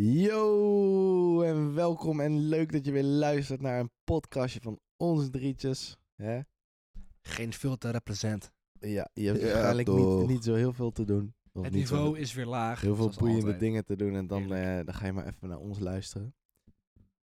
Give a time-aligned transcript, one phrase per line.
[0.00, 5.96] Yo, en welkom en leuk dat je weer luistert naar een podcastje van ons drietjes.
[6.14, 6.40] Hè?
[7.22, 8.52] Geen filter represent.
[8.80, 11.34] Ja, je hebt Ja, waarschijnlijk niet, niet zo heel veel te doen.
[11.52, 12.80] Of Het niet zo niveau is weer laag.
[12.80, 13.60] heel veel boeiende altijd.
[13.60, 16.34] dingen te doen en dan, eh, dan ga je maar even naar ons luisteren.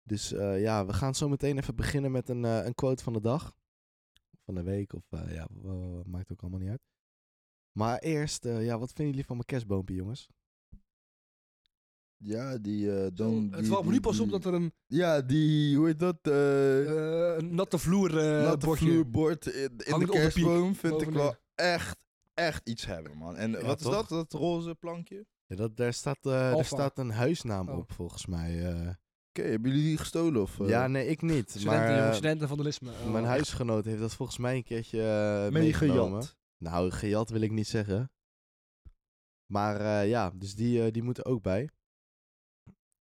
[0.04, 3.14] Dus eh, ja, we gaan zo meteen even beginnen met een, eh, een quote van
[3.14, 3.56] de dag.
[4.46, 5.48] Van de week of eh, ja,
[6.06, 6.88] maakt ook allemaal niet uit.
[7.72, 10.30] Maar eerst, eh, ja, wat vinden jullie van mijn kerstboompje, jongens?
[12.24, 12.92] Ja, die...
[12.92, 15.22] eh Zo, dan, het die- valt me nu die- pas op dat er een Ja,
[15.22, 15.78] die...
[15.78, 16.18] Hoe heet dat?
[16.24, 22.00] een natte vloer eh natte bordje vloerbord in, in de kerstboom vind ik wel echt,
[22.34, 23.36] echt iets hebben, man.
[23.36, 23.94] En Ja, wat is toch?
[23.94, 24.10] dat?
[24.10, 25.26] Dat roze plankje?
[25.46, 27.78] Ja, dat, daar, staat, eh, daar staat een huisnaam Oh.
[27.78, 28.66] op, volgens mij.
[28.74, 28.90] eh.
[29.30, 30.60] Oké, hebben jullie die gestolen of...
[30.60, 31.50] eh, ja, nee, ik niet.
[31.50, 32.92] Studenten, maar studenten van de Lisme.
[32.92, 35.52] Oh, mijn huisgenoot heeft dat volgens mij een keertje meegejat?
[35.52, 36.24] meegenomen.
[36.58, 38.12] Nou, gejat wil ik niet zeggen.
[39.46, 41.70] Maar eh, ja, dus die, eh, die moeten ook bij.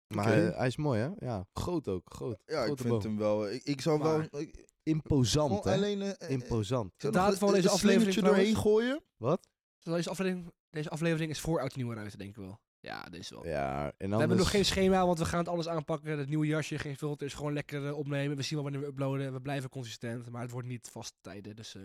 [0.08, 1.10] Maar eh, hij is mooi, hè?
[1.26, 2.12] Ja, groot ook.
[2.14, 2.38] Groot.
[2.46, 3.00] Ja, ik vind boom.
[3.02, 3.50] hem wel...
[3.50, 4.40] Ik, ik zou Maar- wel...
[4.40, 5.72] Ik, Imposant, hè?
[5.72, 6.02] alleen...
[6.02, 6.92] eh, eh, Imposant.
[6.96, 9.02] zou De daad van deze een aflevering slingertje doorheen gooien.
[9.16, 9.48] Wat?
[9.82, 12.60] Deze aflevering, deze aflevering is voor oud en nieuw eruit, denk ik wel.
[12.80, 13.46] Ja, is wel.
[13.46, 14.18] Ja, en We anders...
[14.20, 16.18] hebben nog geen schema, want we gaan het alles aanpakken.
[16.18, 18.36] Het nieuwe jasje, geen filters, gewoon lekker eh, opnemen.
[18.36, 19.32] We zien wel wanneer we uploaden.
[19.32, 21.56] We blijven consistent, maar het wordt niet vaste tijden.
[21.56, 21.82] Dus eh,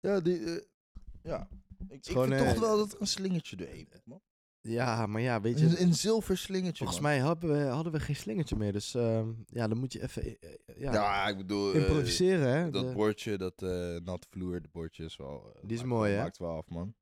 [0.00, 0.44] Ja, die...
[0.44, 0.62] eh,
[1.22, 1.48] ja.
[1.88, 4.20] Ik, ik vind eh, toch wel dat er een slingertje doorheen man.
[4.68, 5.66] Ja, maar ja, weet je...
[5.66, 7.10] Een, een zilver slingertje, Volgens man.
[7.12, 8.72] mij hadden we, hadden we geen slingertje meer.
[8.72, 11.72] Dus ehm, ja, dan moet je even eh, eh, ja, Ja, ik bedoel...
[11.72, 12.70] eh, improviseren, hè?
[12.70, 15.52] Dat De- bordje, dat eh natte vloer, de bordje is wel...
[15.62, 16.18] Die is maakt mooi, hè?
[16.22, 16.94] Maakt wel af, man.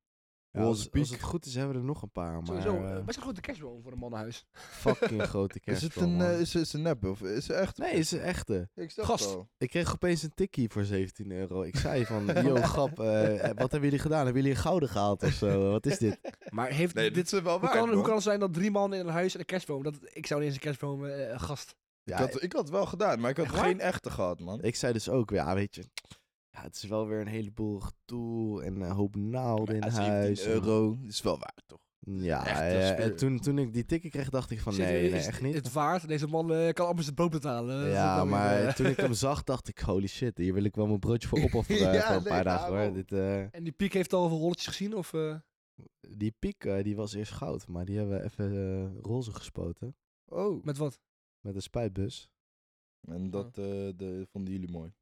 [0.53, 2.31] Ja, als, het goed is, hebben we er nog een paar.
[2.31, 4.45] Maar sowieso, best een grote cashboom voor een mannenhuis.
[4.53, 7.77] fucking grote Is het kerstboom, een, eh, is, is een nep of is het echt?
[7.77, 8.69] Nee, is een echte.
[8.75, 9.37] Ik Gast.
[9.57, 11.61] Ik kreeg opeens een tikkie voor 17 euro.
[11.61, 14.23] Ik zei van, yo, grap, eh, wat hebben jullie gedaan?
[14.25, 15.71] Hebben jullie een gouden gehaald of zo?
[15.71, 16.19] Wat is dit?
[16.49, 17.13] Maar heeft Nee, dit...
[17.15, 17.71] dit is wel Hoe waar.
[17.71, 18.03] kan, hoe man.
[18.03, 19.83] kan het zijn dat drie mannen in een huis en een kerstboom...
[19.83, 21.75] Dat, ik zou niet eens een kerstboom een gast...
[22.03, 23.63] Ja, ik, had, ik had het wel gedaan, maar ik had waar?
[23.63, 24.61] geen echte gehad, man.
[24.61, 25.83] ik zei dus ook, ja, weet je...
[26.55, 30.41] Ja, het is wel weer een heleboel gedoe en een hoop naalden in huis.
[30.43, 31.81] 17 euro is wel waar, toch?
[32.05, 35.19] Ja, Echt, eh, toen, toen ik die tikkie kreeg, dacht ik van, Zit- nee, nee,
[35.19, 35.53] is echt niet.
[35.53, 36.07] Het waard.
[36.07, 37.77] Deze man eh, kan amper zijn brood betalen.
[37.77, 40.53] Dat is Ja, weer, maar eh, toen ik hem zag, dacht ik, holy shit, hier
[40.53, 42.75] wil ik wel mijn broodje voor opofferen Ja, voor een nee, paar dagen hoor.
[42.75, 42.93] daarom.
[42.93, 44.95] Dit, eh, En die piek heeft al veel rolletjes gezien?
[44.95, 45.35] Of, eh?
[46.09, 49.95] die piek, eh, die was eerst goud, maar die hebben we even eh, roze gespoten
[50.25, 50.63] Oh.
[50.63, 50.99] Met wat?
[51.39, 52.29] met een spuitbus.
[53.07, 53.63] En dat eh,
[53.95, 54.93] de, vonden jullie mooi.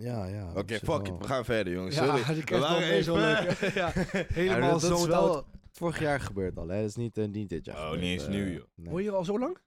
[0.00, 0.52] Ja, ja.
[0.54, 1.00] Oké, fuck wel.
[1.04, 1.18] it.
[1.18, 1.94] We gaan verder, jongens.
[1.94, 2.34] Ja, Sorry.
[2.34, 3.58] die kerstboom waren even- leuk.
[3.74, 6.80] ja, Ja, helemaal is zo wel vorig jaar gebeurd al, hè.
[6.80, 8.64] Dat is niet, eh, niet dit jaar Oh, gebeurd, niet eens eh, nieuw, joh.
[8.74, 8.90] nee.
[8.92, 9.58] Woon je al zo lang?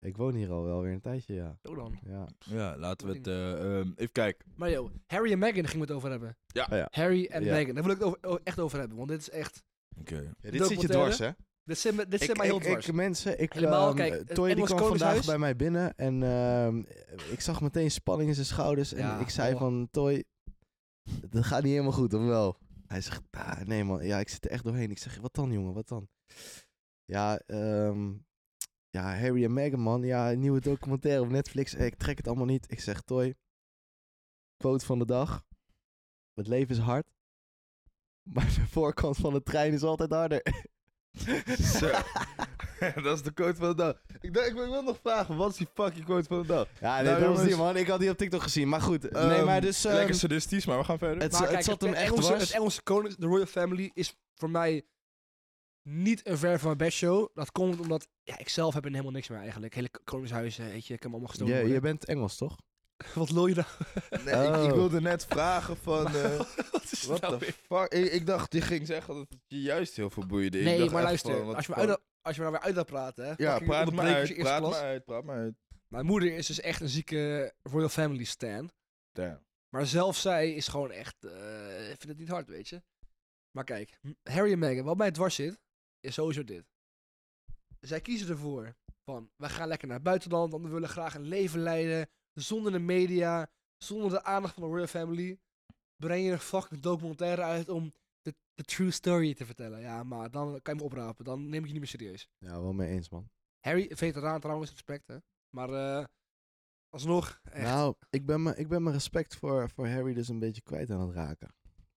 [0.00, 1.58] Ik woon hier al wel weer een tijdje, ja.
[1.62, 1.98] Zo dan.
[2.04, 2.26] ja.
[2.38, 3.26] Ja, laten we het...
[3.26, 4.46] eh, ehm, even kijken.
[4.56, 6.36] Maar joh, Harry en Meghan gingen we het over hebben.
[6.46, 6.66] Ja.
[6.70, 6.88] Oh ja.
[6.90, 7.52] Harry en Ja.
[7.52, 8.96] Meghan, daar wil ik het over, o- echt over hebben.
[8.96, 9.62] Want dit is echt...
[10.00, 10.32] Oké.
[10.40, 11.30] Ja, dit zit je dwars, hè?
[11.70, 12.86] Dit zit, me- dit zit Ik, mij heel ik, dwars.
[12.86, 16.78] ik, mensen, ik, Helemaal, kijk, het Toy die kwam vandaag bij mij binnen en ehm,
[17.32, 18.92] ik zag meteen spanning in zijn schouders.
[18.92, 19.58] En Ja, ik zei oh.
[19.58, 20.24] van, Toy,
[21.28, 22.56] dat gaat niet helemaal goed, of wel?
[22.86, 24.90] Hij zegt, ah, nee man, ja, ik zit er echt doorheen.
[24.90, 26.08] Ik zeg, wat dan jongen, wat dan?
[27.04, 28.12] Ja, ehm,
[28.88, 31.74] ja, Harry en Meghan man, ja, nieuwe documentaire op Netflix.
[31.74, 32.70] Ik trek het allemaal niet.
[32.72, 33.34] Ik zeg, Toy,
[34.56, 35.44] quote van de dag.
[36.34, 37.06] Het leven is hard,
[38.34, 40.42] maar de voorkant van de trein is altijd harder.
[41.78, 41.90] Zo.
[43.02, 44.02] dat is de quote van de dag.
[44.20, 46.46] Ik, dacht, ik wil ik wil nog vragen, wat is die fucking quote van de
[46.46, 46.68] dag?
[46.80, 47.76] Ja, nee, Nou, dat was die man.
[47.76, 48.68] Ik had die op TikTok gezien.
[48.68, 49.84] Maar goed, nee, Ehm, maar dus...
[49.84, 51.22] ehm, lekker sadistisch, maar we gaan verder.
[51.22, 54.50] het, Maar het zat hem echt Engelse, het Engelse koning, de Royal Family, is voor
[54.50, 54.82] mij
[55.82, 57.28] niet een ver van mijn best show.
[57.34, 59.74] Dat komt omdat, ja, ik zelf heb er helemaal niks meer eigenlijk.
[59.74, 61.54] Hele koningshuizen, weet je, ik heb hem allemaal gestolen.
[61.54, 61.76] Je, worden.
[61.76, 62.56] je bent Engels, toch?
[63.14, 63.66] Wat lul je nou?
[64.24, 64.72] Nee, ik, ik Oh.
[64.72, 66.06] wilde net vragen van...
[66.06, 66.38] eh
[66.72, 67.52] Wat is What nou the weer?
[67.52, 67.92] fuck?
[67.92, 70.58] Ik, ik dacht, die ging zeggen dat het je juist heel veel boeide.
[70.58, 72.60] Ik Nee, dacht maar luister, van, als je, me uit, als je me nou weer
[72.66, 73.32] uit wil praten, hè.
[73.36, 74.74] Ja, praat onderbrekers uit, praat klas.
[74.76, 75.54] uit, praat uit.
[75.88, 78.70] Mijn moeder is dus echt een zieke Royal Family stan.
[79.12, 79.44] Damn.
[79.68, 82.82] Maar zelf zij is gewoon echt, eh ik vind het niet hard, weet je.
[83.50, 85.60] Maar kijk, Harry en Meghan, wat mij dwars zit,
[86.00, 86.64] is sowieso dit.
[87.80, 88.74] Zij kiezen ervoor
[89.04, 92.72] van, wij gaan lekker naar het buitenland, want we willen graag een leven leiden, zonder
[92.72, 95.38] de media, zonder de aandacht van de Royal Family.
[95.96, 97.92] Breng je een fucking documentaire uit om
[98.22, 99.80] de, de true story te vertellen.
[99.80, 102.28] Ja, maar dan kan je me oprapen, dan neem ik je niet meer serieus.
[102.38, 103.30] Ja, wel mee eens, man.
[103.60, 105.16] Harry, veteraan trouwens, respect hè.
[105.56, 106.04] Maar eh
[106.88, 107.64] alsnog, echt.
[107.64, 110.90] Nou, ik ben, me, ik ben mijn respect voor, voor Harry dus een beetje kwijt
[110.90, 111.48] aan het raken.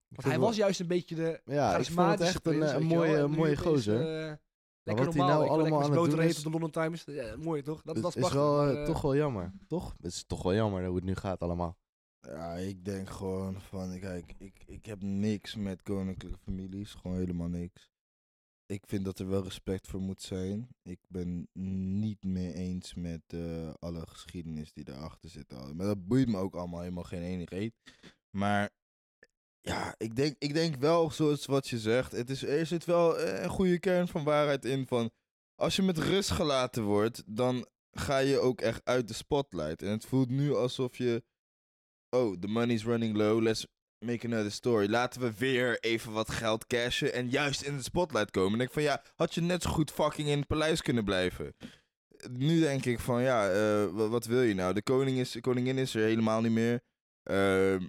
[0.08, 2.46] Ik Want hij wel- was juist een beetje de Ja, ik vond het charismatische echt
[2.46, 4.28] een, prins, een mooie, mooie gozer.
[4.28, 4.36] eh,
[4.82, 6.50] lekker wat hij normaal, nou ik wil allemaal aan het doen eten is- op de
[6.50, 7.04] London Times.
[7.04, 7.82] Ja, mooi toch?
[7.82, 8.40] Dat, dat is is prachtig.
[8.40, 9.92] wel maar, eh, eh, toch wel jammer, toch?
[9.96, 11.76] Het is toch wel jammer hoe het nu gaat allemaal.
[12.20, 17.48] Ja, ik denk gewoon van, kijk, ik, ik heb niks met koninklijke families, gewoon helemaal
[17.48, 17.90] niks.
[18.66, 20.68] ik vind dat er wel respect voor moet zijn.
[20.82, 21.48] Ik ben
[21.98, 25.52] niet mee eens met eh, alle geschiedenis die daarachter zit.
[25.54, 25.74] al.
[25.74, 27.74] Maar dat boeit me ook allemaal helemaal geen reet.
[28.30, 28.70] Maar
[29.64, 33.18] ja, ik denk, ik denk wel, zoals wat je zegt, het is, er zit wel
[33.18, 34.86] eh, een goede kern van waarheid in.
[34.86, 35.10] Van,
[35.54, 39.82] als je met rust gelaten wordt, dan ga je ook echt uit de spotlight.
[39.82, 41.22] En het voelt nu alsof je,
[42.16, 43.66] oh, the money's running low, let's
[44.04, 44.90] make another story.
[44.90, 48.58] Laten we weer even wat geld cashen en juist in de spotlight komen.
[48.58, 51.54] En ik van, ja, had je net zo goed fucking in het paleis kunnen blijven.
[52.30, 54.74] Nu denk ik van, ja, eh, wa- wat wil je nou?
[54.74, 56.80] De koning is, de koningin is er helemaal niet meer.
[57.22, 57.86] Ehm,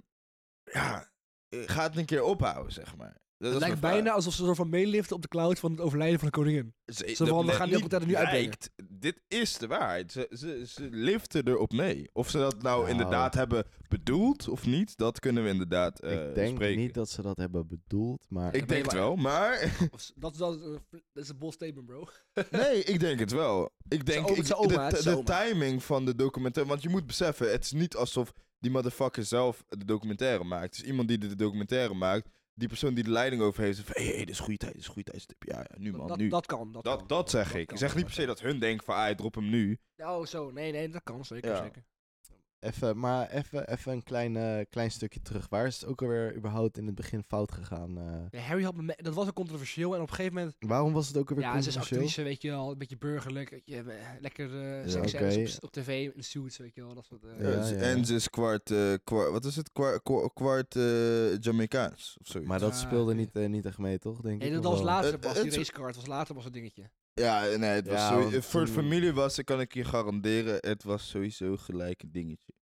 [0.72, 1.12] ja,
[1.60, 3.22] eh, ga het een keer ophouden, zeg maar.
[3.38, 4.14] Dat Het lijkt bijna vraag.
[4.14, 6.74] alsof ze zo van meeliften op de cloud van het overlijden van de koningin.
[6.86, 8.52] Ze, Zo van, we gaan die documentaire nu uitbrengen.
[8.88, 10.12] Dit is de waarheid.
[10.12, 12.10] Ze, ze, ze liften erop mee.
[12.12, 12.90] Of ze dat nou Nou.
[12.90, 16.80] inderdaad hebben bedoeld of niet, dat kunnen we inderdaad eh, ik denk spreken.
[16.80, 18.54] niet dat ze dat hebben bedoeld, maar...
[18.54, 19.76] Ik denk het wel, maar...
[20.14, 20.80] Dat, een-
[21.12, 22.06] dat is een bold statement, bro.
[22.50, 23.70] nee, ik denk het wel.
[23.88, 26.72] Ik denk ik, de, het is de timing van de documentaire...
[26.72, 28.32] Want je moet beseffen, het is niet alsof
[28.64, 30.74] die motherfucker zelf de documentaire maakt.
[30.74, 32.28] Is iemand die de documentaire maakt.
[32.54, 33.76] Die persoon die de leiding over heeft.
[33.76, 35.34] zegt van, hé, hey, dit is goede tijd, dit is goede tijd.
[35.38, 36.28] Ja, ja, nu man, dat, nu.
[36.28, 36.72] dat kan.
[36.72, 37.06] Dat, Dat, kan.
[37.06, 37.66] dat zeg Dat ik.
[37.66, 39.78] kan, Ik zeg niet per se dat hun denken van, ah, drop hem nu.
[39.96, 40.50] Oh, zo.
[40.50, 41.24] Nee, nee, dat kan.
[41.24, 41.62] Zeker, Ja.
[41.62, 41.84] zeker.
[42.64, 45.48] Even, maar even, even een klein, eh, klein stukje terug.
[45.48, 47.98] Waar is het ook alweer überhaupt in het begin fout gegaan?
[47.98, 48.04] eh?
[48.30, 49.94] Ja, Harry had me me- dat was ook controversieel.
[49.94, 50.56] En op een gegeven moment...
[50.58, 52.00] waarom was het ook alweer Ja, ze is controversieel?
[52.08, 52.70] actrice, weet je wel.
[52.70, 53.60] Een beetje burgerlijk.
[53.64, 53.84] Je, eh,
[54.20, 55.42] lekker eh Ja, oké.
[55.56, 56.94] op, op tv, in suits, weet je wel.
[56.94, 57.22] Dat soort...
[57.22, 58.04] Ja, Ja, ja, En ja.
[58.04, 60.02] ze is kwart, eh, kwart wat is het, kwart,
[60.34, 62.48] kwart, eh, Jamaicaans of zoiets.
[62.50, 64.20] Maar dat Ja, speelde niet, niet echt mee, toch?
[64.20, 65.40] Denk Nee, ik, dat was later Het- pas.
[65.42, 66.90] Die racecard was later was het dingetje.
[67.14, 70.56] Ja, nee, het was Ja, sowieso- want voor de familie was, kan ik je garanderen,
[70.60, 72.52] het was sowieso gelijk een dingetje.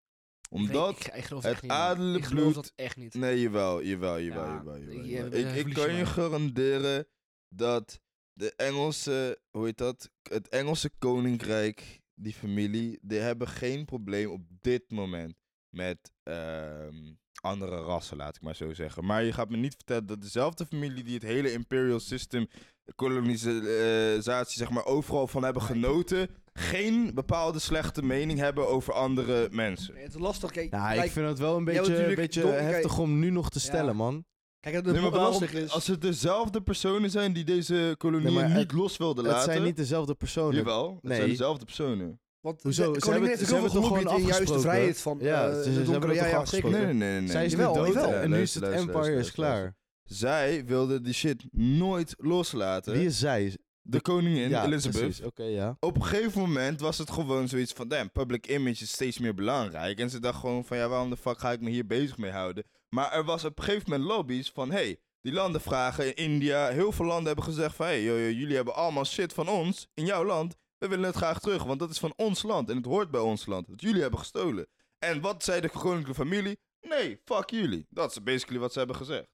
[0.49, 3.13] Omdat, ik, ik geloof het adellijk Ik geloof bloed- dat echt niet.
[3.13, 7.07] nee, jawel, jawel, jawel, Ja, jawel, jawel, Ik, ik kan je garanderen
[7.55, 7.99] dat
[8.33, 14.41] de Engelse, hoe heet dat, het Engelse koninkrijk, die familie, die hebben geen probleem op
[14.61, 15.35] dit moment
[15.75, 19.05] met ehm, andere rassen, laat ik maar zo zeggen.
[19.05, 22.47] Maar je gaat me niet vertellen dat dezelfde familie die het hele imperial system,
[22.95, 29.93] kolonisatie, zeg maar, overal van hebben genoten, geen bepaalde slechte mening hebben over andere mensen.
[29.93, 30.51] Nee, het is lastig.
[30.51, 33.29] Kijk, Nou, ik vind het wel een beetje, natuurlijk beetje dom- kijk- heftig om nu
[33.29, 33.65] nog te Ja.
[33.65, 34.25] stellen, man.
[34.59, 35.71] kijk het Nee, het waarom, is...
[35.71, 39.51] als het dezelfde personen zijn die deze Nee, maar niet het- los wilden Het laten...
[39.51, 40.55] zijn niet dezelfde personen.
[40.55, 41.17] Jawel, het Nee.
[41.17, 42.19] zijn dezelfde personen.
[42.43, 42.93] Want Hoezo?
[42.93, 44.53] de Ze koningin hebben- heeft ze heel veel hebben toch gelobbyd gewoon in juist de
[44.53, 44.69] afgesproken?
[44.71, 46.69] vrijheid van Ja, eh, ze- de donkere- ja, toch ja, zeker.
[46.71, 47.19] Nee, nee, nee.
[47.19, 47.29] nee.
[47.29, 48.11] Zij is Jawel, dood jawel.
[48.13, 49.75] en nu is het empire is klaar.
[50.03, 52.93] Zij wilden die shit nooit loslaten.
[52.93, 53.57] Wie is zij?
[53.81, 54.99] De koningin, ja, Elizabeth.
[55.01, 55.21] precies.
[55.25, 55.77] Oké, ja.
[55.79, 57.87] Op een gegeven moment was het gewoon zoiets van...
[57.87, 59.99] Damn, public image is steeds meer belangrijk.
[59.99, 60.77] En ze dacht gewoon van...
[60.77, 62.63] Ja, waarom de fuck ga ik me hier bezig mee houden?
[62.89, 64.71] Maar er was op een gegeven moment lobby's van...
[64.71, 66.67] Hey, die landen vragen in India...
[66.69, 67.85] Heel veel landen hebben gezegd van...
[67.85, 68.03] Hey,
[68.33, 70.55] jullie hebben allemaal shit van ons in jouw land.
[70.83, 72.69] We willen het graag terug, want dat is van ons land.
[72.69, 73.67] En het hoort bij ons land.
[73.67, 74.67] Dat jullie hebben gestolen.
[74.99, 76.59] En wat zei de koninklijke familie?
[76.81, 77.85] Nee, fuck jullie.
[77.89, 79.27] Dat is basically wat ze hebben gezegd.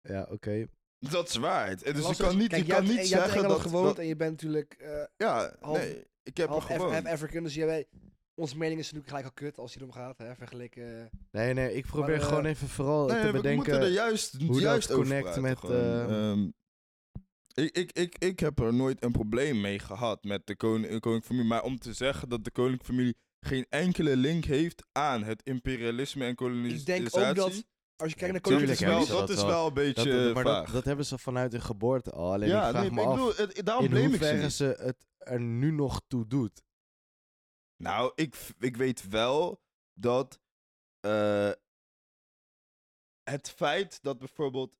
[0.00, 0.66] Ja, oké.
[0.98, 1.82] Dat is waarheid.
[1.82, 3.60] En Dus je kan niet, Kijk, je jij kan niet zeggen dat...
[3.60, 6.04] Gewoond dat- en je bent natuurlijk eh, ja, half- nee.
[6.22, 6.92] Ik heb er gewoon...
[6.92, 7.86] half African, dus jij weet...
[8.34, 11.00] Onze mening is natuurlijk gelijk al kut als je erom gaat, hè, vergeleken...
[11.00, 13.54] eh, Nee, nee, ik probeer Maar, eh, gewoon even vooral Nee, te we bedenken...
[13.56, 16.54] moeten er juist, hoe juist dat over connect praten met, gewoon.
[17.56, 21.00] Ik, ik, ik, ik heb er nooit een probleem mee gehad met de koning, de
[21.00, 21.48] koninklijke familie.
[21.48, 26.24] Maar om te zeggen dat de koninklijke familie geen enkele link heeft aan het imperialisme
[26.24, 26.80] en kolonisatie.
[26.80, 27.64] ik denk ook dat,
[27.96, 29.08] als je kijkt naar dat koninklijke ze families...
[29.08, 29.66] dat dat is wel.
[29.66, 30.64] een Dat, beetje maar vaag.
[30.64, 32.32] dat, dat hebben ze vanuit hun geboorte al.
[32.32, 34.50] Alleen ja, ik vraag nee, me ik af bedoel, het, daarom in blame ik ze
[34.50, 36.62] ze het er nu nog toe doet.
[37.76, 39.60] Nou, ik, ik weet wel
[39.94, 40.40] dat
[41.00, 41.50] eh,
[43.22, 44.72] het feit dat bijvoorbeeld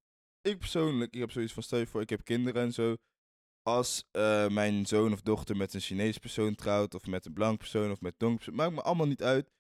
[0.47, 2.97] ik persoonlijk, ik heb zoiets van stel je voor, ik heb kinderen en zo.
[3.63, 7.59] Als eh, mijn zoon of dochter met een Chinees persoon trouwt, of met een blank
[7.59, 9.51] persoon, of met donker persoon, maakt me allemaal niet uit.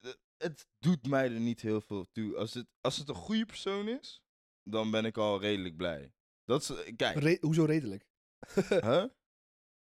[0.00, 2.36] Eh, Het doet mij er niet heel veel toe.
[2.36, 4.22] Als het, als het een goede persoon is,
[4.62, 6.12] dan ben ik al redelijk blij.
[6.44, 8.06] Dat is, eh, kijk, Re- hoezo redelijk?
[8.68, 9.04] huh?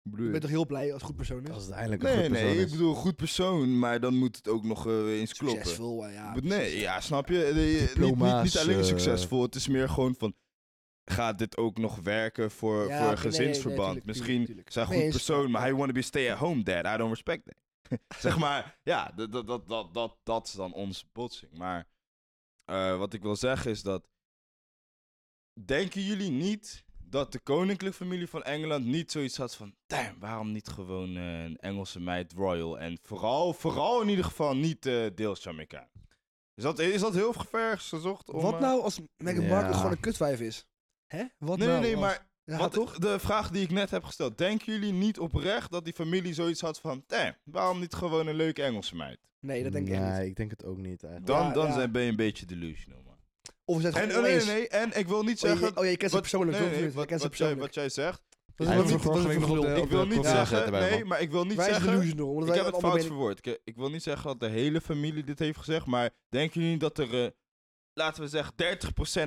[0.10, 1.50] Bedoel Je bent toch heel blij als het goed persoon is?
[1.50, 4.36] Als het eindelijk een Nee, goed persoon nee, ik bedoel goed persoon, maar dan moet
[4.36, 5.60] het ook nog eh, eens kloppen.
[5.62, 6.32] Succesvol, eh, ja.
[6.32, 7.44] Maar nee, ja, snap je?
[7.44, 10.36] Eh, Niet, niet, niet alleen eh, succesvol, het is meer gewoon van...
[11.12, 13.78] Gaat dit ook nog werken voor, Ja, voor nee, gezinsverband?
[13.78, 14.72] nee, tuurlijk, Misschien tuurlijk, tuurlijk.
[14.72, 16.86] zijn goed persoon, maar hij want to be stay at home dad.
[16.86, 18.00] I don't respect that.
[18.20, 21.58] zeg maar, ja, dat, dat, dat, dat, dat, dat is dan onze botsing.
[21.58, 21.88] Maar
[22.66, 24.08] eh, wat ik wil zeggen is dat...
[25.66, 29.76] Denken jullie niet dat de koninklijke familie van Engeland niet zoiets had van...
[29.88, 32.80] Damn, waarom niet gewoon eh, een Engelse meid royal?
[32.80, 35.90] En vooral, vooral in ieder geval niet eh deels Jamaica.
[36.56, 38.30] Is dat, is dat heel ver gezocht?
[38.30, 39.50] Om, Wat eh, nou als Meghan Ja.
[39.50, 40.66] Markle gewoon een kutwijf is?
[41.08, 41.24] Hè?
[41.38, 41.80] Wat Nee, nou?
[41.82, 42.98] nee, nee, als- maar Ja, Want toch?
[42.98, 44.38] De vraag die ik net heb gesteld.
[44.38, 47.04] Denken jullie niet oprecht dat die familie zoiets had van...
[47.08, 49.20] Damn, waarom niet gewoon een leuke Engelse meid?
[49.40, 50.28] Nee, dat denk ik echt nee, niet.
[50.30, 51.26] ik denk het ook niet eigenlijk.
[51.26, 51.88] Dan, Ja, dan ja.
[51.88, 53.15] ben je een beetje delusional, man.
[53.66, 54.46] Of zijn het En, gewoon oh, nee, oneens.
[54.46, 55.78] nee, en ik wil niet Oh, je- zeggen...
[55.78, 57.60] Oh, je kent ze persoonlijk, nee, nee, Je wat, jij, persoonlijk.
[57.60, 58.22] wat jij zegt.
[58.56, 60.66] Dat is ik- wel ik- wil niet zeggen...
[60.66, 62.02] erbij, Nee, maar ik wil niet Wij zijn zeggen...
[62.02, 63.46] Ik wij heb het fout verwoord.
[63.48, 66.78] Ik, ik wil niet zeggen dat de hele familie dit heeft gezegd, maar denken jullie
[66.78, 67.32] dat er, eh,
[67.94, 68.54] laten we zeggen,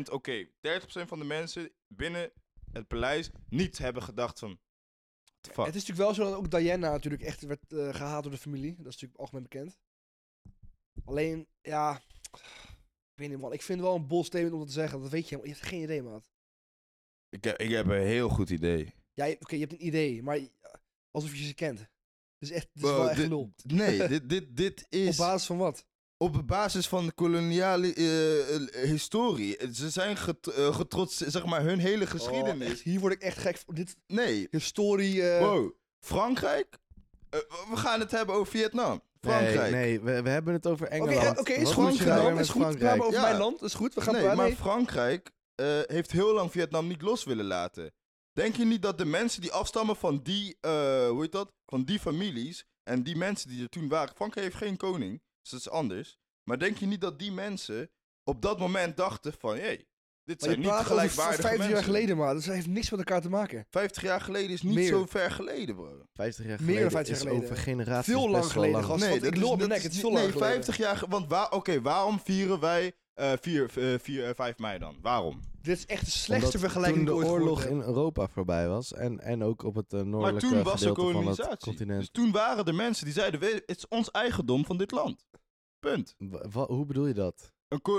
[0.08, 2.30] 30%, oké, 30% van de mensen binnen
[2.72, 5.66] het paleis niet hebben gedacht van, what the fuck.
[5.66, 8.38] Het is natuurlijk wel zo dat ook Diana natuurlijk echt werd eh, gehaat door de
[8.38, 8.70] familie.
[8.76, 9.78] Dat is natuurlijk algemeen bekend.
[11.04, 12.00] Alleen, ja...
[13.18, 13.52] Ik weet niet, man.
[13.52, 15.00] Ik vind wel een bold statement om dat te zeggen.
[15.00, 15.46] Dat weet je helemaal.
[15.54, 16.30] Je hebt geen idee, maat.
[17.28, 18.94] Ik, heb, ik heb een heel goed idee.
[19.14, 20.38] Ja, je- oké, je hebt een idee, maar
[21.10, 21.78] alsof je ze kent.
[21.78, 21.88] Het
[22.38, 23.52] is echt, het is Bro, wel echt dit- lul.
[23.64, 25.86] Nee, dit, dit, dit Op is basis van wat?
[26.16, 29.56] op basis van de koloniale eh, eh, historie.
[29.74, 32.68] Ze zijn get, eh, getrotst, zeg maar, hun hele Oh, geschiedenis.
[32.70, 33.74] echt, hier word ik echt gek van.
[33.74, 35.22] Dit nee, historie...
[35.22, 35.72] wow.
[36.00, 36.78] Frankrijk?
[37.30, 39.02] We gaan het hebben over Vietnam.
[39.20, 39.60] Frankrijk.
[39.60, 41.34] Nee, nee we, we hebben het over Oké, Engeland.
[41.36, 41.84] eh, oké, is goed.
[41.84, 42.62] moet je Frankrijk, nou Vietnam met is goed.
[42.62, 43.22] We over Ja.
[43.22, 43.62] mijn land.
[43.62, 43.94] is goed.
[43.94, 47.92] We gaan nee, nee, maar Frankrijk eh, heeft heel lang Vietnam niet los willen laten.
[48.32, 51.52] Denk je niet dat de mensen die afstammen van die, eh, hoe heet dat?
[51.66, 54.14] Van die families en die mensen die er toen waren.
[54.14, 56.18] Frankrijk heeft geen koning, dus dat is anders.
[56.44, 57.90] Maar denk je niet dat die mensen
[58.24, 59.86] op dat moment dachten van, hé, hey,
[60.28, 61.70] dit Maar je zijn niet gelijkwaardige 50 mensen.
[61.74, 63.66] jaar geleden, maar dat heeft niks met elkaar te maken.
[63.70, 64.88] 50 jaar geleden is niet Meer.
[64.88, 66.02] zo ver geleden, bro.
[66.14, 67.50] 50 jaar Meer geleden dan 50 is jaar geleden.
[67.50, 69.00] over generaties Veel lang best wel geleden, lang.
[69.00, 69.14] gast.
[69.14, 70.48] ik dat loop is- op mijn nek, het is veel Nee, geleden.
[70.48, 74.78] 50 jaar, want waar, oké, waarom vieren wij eh 4, eh, 4, eh, 5 mei
[74.78, 74.96] dan?
[75.02, 75.40] Waarom?
[75.62, 77.80] Dit is echt de slechtste Omdat vergelijking toen de ik ooit oorlog in.
[77.80, 78.92] Europa voorbij was.
[78.92, 81.58] En, en ook op het eh, Maar noordelijke toen was er gedeelte van het kolonisatie.
[81.70, 81.98] continent.
[82.00, 85.26] Dus toen waren er mensen die zeiden, "We- het is ons eigendom van dit land.
[85.78, 86.14] Punt.
[86.50, 87.52] Wa- hoe bedoel je dat?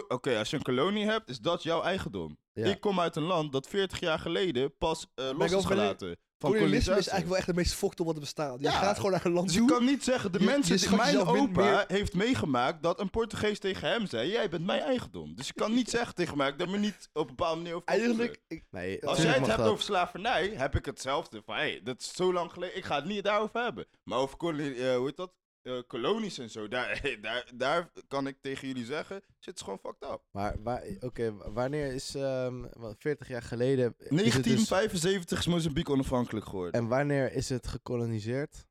[0.07, 2.37] Oké, als je een kolonie hebt, is dat jouw eigendom.
[2.53, 2.65] Ja.
[2.65, 6.17] Ik kom uit een land dat 40 jaar geleden pas eh, los is van- gelaten.
[6.37, 8.59] Van Kolonialisme is eigenlijk wel echt het meest fokte wat er bestaat.
[8.59, 8.71] Je Ja.
[8.71, 9.69] gaat gewoon naar een land Dus je toe.
[9.69, 13.59] kan niet zeggen, de Je- mensen, je mijn opa meer- heeft meegemaakt dat een Portugees
[13.59, 15.35] tegen hem zei, jij bent mijn eigendom.
[15.35, 17.73] Dus je kan niet zeggen tegen mij, dat ik me niet op een bepaalde manier
[17.75, 17.87] over.
[17.87, 19.67] Eigenlijk, ik, Nee, Als jij het hebt dat.
[19.67, 21.41] over slavernij, heb ik hetzelfde.
[21.45, 23.85] Van, hey, dat is zo lang geleden, ik ga het niet daarover hebben.
[24.03, 25.31] Maar over kolonie, eh, hoe heet dat?
[25.69, 29.79] Eh, kolonies en zo, daar, daar, daar kan ik tegen jullie zeggen, zit is gewoon
[29.79, 30.21] fucked up.
[30.31, 33.85] Maar waar, oké, wanneer is ehm, wel, 40 jaar geleden?
[33.97, 36.81] is het dus- 1975 is Mozambique onafhankelijk geworden.
[36.81, 38.67] en wanneer is het gekoloniseerd?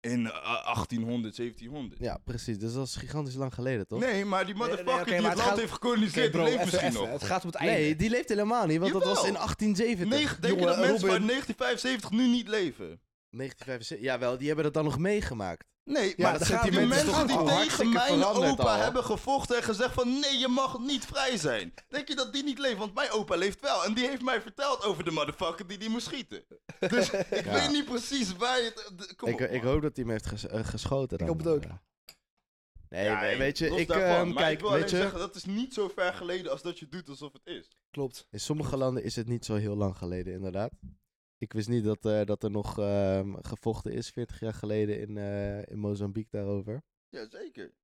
[0.00, 2.00] In eh, 1800, 1700.
[2.00, 2.58] Ja, precies.
[2.58, 4.00] Dus dat is gigantisch lang geleden, toch?
[4.00, 6.52] Nee, maar die Nee, nee, motherfucker die maar het land gaat- heeft gekoloniseerd, bro, die
[6.52, 7.00] leeft misschien even.
[7.00, 7.10] nog.
[7.10, 7.74] Het gaat om het einde.
[7.74, 9.40] Nee, die leeft helemaal niet, want dat was in Jawel.
[9.46, 10.08] 1870.
[10.08, 13.00] Nee, denk je Jongen, dat mensen Robin- uit 1975 nu niet leven?
[13.30, 14.00] 1975.
[14.00, 15.66] Jawel, die hebben dat dan nog meegemaakt.
[15.88, 18.82] Nee, Ja, maar dat dat gaat- die mensen die tegen mijn opa al.
[18.82, 21.74] hebben gevochten en gezegd van nee, je mag niet vrij zijn.
[21.88, 22.76] Denk je dat die niet leeft?
[22.78, 23.84] Want mijn opa leeft wel.
[23.84, 26.44] En die heeft mij verteld over de motherfucker die die moest schieten.
[26.78, 27.52] Dus ik Ja.
[27.52, 28.98] weet niet precies waar je het...
[28.98, 31.18] de- Kom Ik, op, ik hoop dat hij hem heeft ges- eh, geschoten.
[31.18, 31.26] Dan.
[31.28, 31.62] hoop het ook.
[31.64, 31.82] Ja.
[32.88, 34.08] Nee, Ja, weet je, ik, daarvan.
[34.16, 36.62] ehm, Maar kijk, ik wil weet je, zeggen, dat is niet zo ver geleden als
[36.62, 37.68] dat je doet alsof het is.
[37.90, 38.26] Klopt.
[38.30, 40.70] in sommige landen is het niet zo heel lang geleden, inderdaad.
[41.38, 45.16] Ik wist niet dat, eh, dat er nog ehm, gevochten is 40 jaar geleden in,
[45.16, 46.82] eh, in Mozambique daarover.
[47.08, 47.74] Jazeker.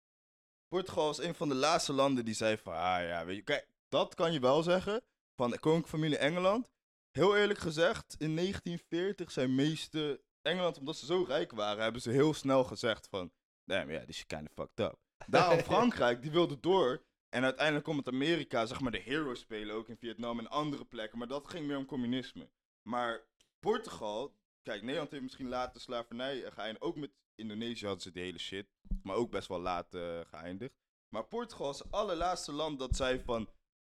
[0.69, 3.69] Portugal was een van de laatste landen die zei van, ah ja, weet je, kijk,
[3.89, 5.03] dat kan je wel zeggen
[5.35, 6.71] van de koninklijke familie Engeland.
[7.11, 12.11] Heel eerlijk gezegd, in 1940 zijn meeste Engeland, omdat ze zo rijk waren, hebben ze
[12.11, 13.33] heel snel gezegd van,
[13.65, 14.99] damn, ja, this is kind of fucked up.
[15.27, 17.05] Daarom Frankrijk, die wilde door.
[17.29, 20.85] En uiteindelijk komt het Amerika, zeg maar, de hero spelen, ook in Vietnam en andere
[20.85, 21.19] plekken.
[21.19, 22.51] Maar dat ging meer om communisme.
[22.89, 23.27] Maar
[23.71, 26.85] Portugal, kijk, Nederland heeft misschien later slavernij eh, geëindigd.
[26.85, 28.67] Ook met Indonesië hadden ze die hele shit.
[29.03, 30.75] Maar ook best wel laat eh, geëindigd.
[31.09, 33.49] Maar Portugal is het allerlaatste land dat zei van...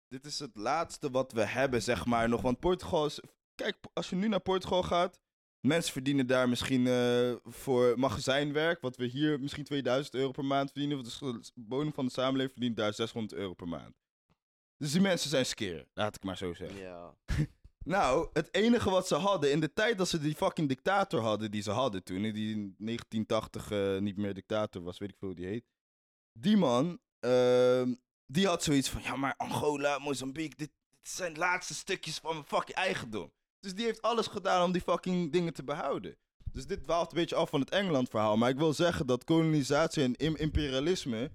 [0.09, 2.41] Dit is het laatste wat we hebben, zeg maar, nog.
[2.41, 3.21] Want Portugal is...
[3.55, 5.21] Kijk, als je nu naar Portugal gaat...
[5.61, 8.81] Mensen verdienen daar misschien eh, voor magazijnwerk...
[8.81, 10.97] wat we hier misschien 2000 euro per maand verdienen.
[10.97, 13.97] Want de bodem van de samenleving verdient daar 600 euro per maand.
[14.77, 16.81] Dus die mensen zijn skeer, laat ik maar zo zeggen.
[16.81, 17.17] Ja.
[17.89, 21.51] Nou, het enige wat ze hadden in de tijd dat ze die fucking dictator hadden
[21.51, 25.29] die ze hadden toen, die in 1980 eh, niet meer dictator was, weet ik veel
[25.29, 25.65] hoe die heet.
[26.33, 27.95] Die man, ehm,
[28.27, 32.47] die had zoiets van, ja maar Angola, Mozambique, dit, dit zijn laatste stukjes van mijn
[32.47, 33.33] fucking eigendom.
[33.61, 36.17] Dus die heeft alles gedaan om die fucking dingen te behouden.
[36.53, 39.25] Dus dit dwaalt een beetje af van het Engeland verhaal, maar ik wil zeggen dat
[39.25, 41.31] kolonisatie en im- imperialisme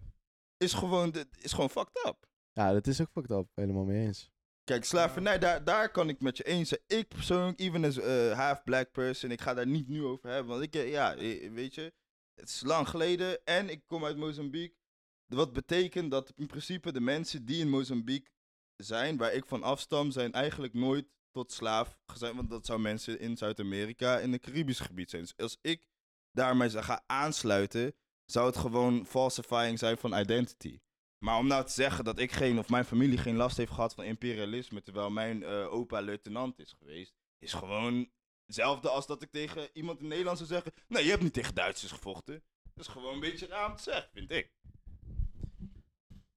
[0.58, 2.28] is gewoon, is gewoon fucked up.
[2.52, 3.48] ja, dat is ook fucked up.
[3.56, 4.32] Helemaal mee eens.
[4.64, 6.82] Kijk, slavernij, daar, daar kan ik met je eens zijn.
[6.88, 10.52] Ik persoonlijk, even as a half black person, ik ga daar niet nu over hebben.
[10.52, 11.94] Want ik, eh, ja, eh, weet je,
[12.34, 14.78] het is lang geleden en ik kom uit Mozambique.
[15.26, 18.32] Wat betekent dat in principe de mensen die in Mozambique
[18.76, 23.20] zijn, waar ik van afstam, zijn eigenlijk nooit tot slaaf zijn, want dat zou mensen
[23.20, 25.22] in Zuid-Amerika in het Caribisch gebied zijn.
[25.22, 25.88] Dus als ik
[26.32, 30.80] daarmee zou gaan aansluiten, zou het gewoon falsifying zijn van identity.
[31.24, 33.94] Maar om nou te zeggen dat ik geen, of mijn familie geen last heeft gehad
[33.94, 38.10] van imperialisme, terwijl mijn eh, opa luitenant is geweest, is gewoon
[38.46, 41.56] hetzelfde als dat ik tegen iemand in Nederland zou zeggen, nee, je hebt niet tegen
[41.56, 42.44] Duitsers gevochten.
[42.74, 44.52] Dat is gewoon een beetje raar te zeggen, vind ik.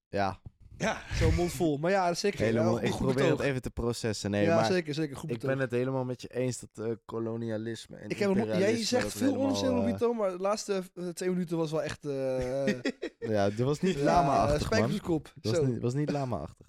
[0.08, 0.40] Ja,
[0.78, 1.78] Ja, Zo'n mond vol.
[1.78, 2.40] Maar ja, zeker.
[2.40, 4.30] helemaal, ja, ik probeer het even te processen.
[4.30, 5.16] Nee, ja, maar zeker, zeker.
[5.16, 5.50] Goed ik betoog.
[5.50, 9.12] ben het helemaal met je eens dat eh, kolonialisme en Ik heb hem, jij zegt
[9.12, 12.04] veel onzin, eh, Robito, maar de laatste eh, twee minuten was wel echt...
[12.04, 12.66] eh
[13.18, 14.90] Ja, dat was niet ja, lama-achtig, spijker op man.
[14.90, 15.32] zijn kop.
[15.34, 15.60] Dat Zo.
[15.60, 16.66] was niet, was niet lama-achtig.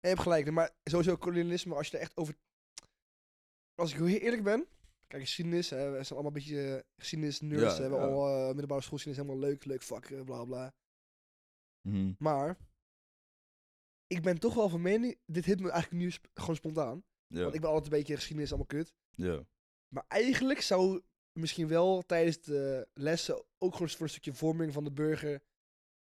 [0.00, 2.34] Je hebt gelijk, maar sowieso kolonialisme, als je er echt over...
[3.74, 4.66] Als ik heel eerlijk ben,
[5.06, 8.04] kijk, geschiedenis, hè, we zijn allemaal een beetje geschiedenis-nerds, Ja, we hebben ja.
[8.04, 10.72] al eh, middelbare schoolgeschiedenis, helemaal leuk, leuk vak, bla bla.
[11.88, 12.12] Mhm.
[12.18, 12.56] Maar,
[14.06, 17.54] ik ben toch wel van mening, dit hit me eigenlijk nu sp- gewoon spontaan, want
[17.54, 18.94] ik ben altijd een beetje geschiedenis, allemaal kut.
[19.14, 19.40] ja.
[19.94, 21.00] Maar eigenlijk zou
[21.32, 25.42] misschien wel tijdens de lessen ook gewoon voor een stukje vorming van de burger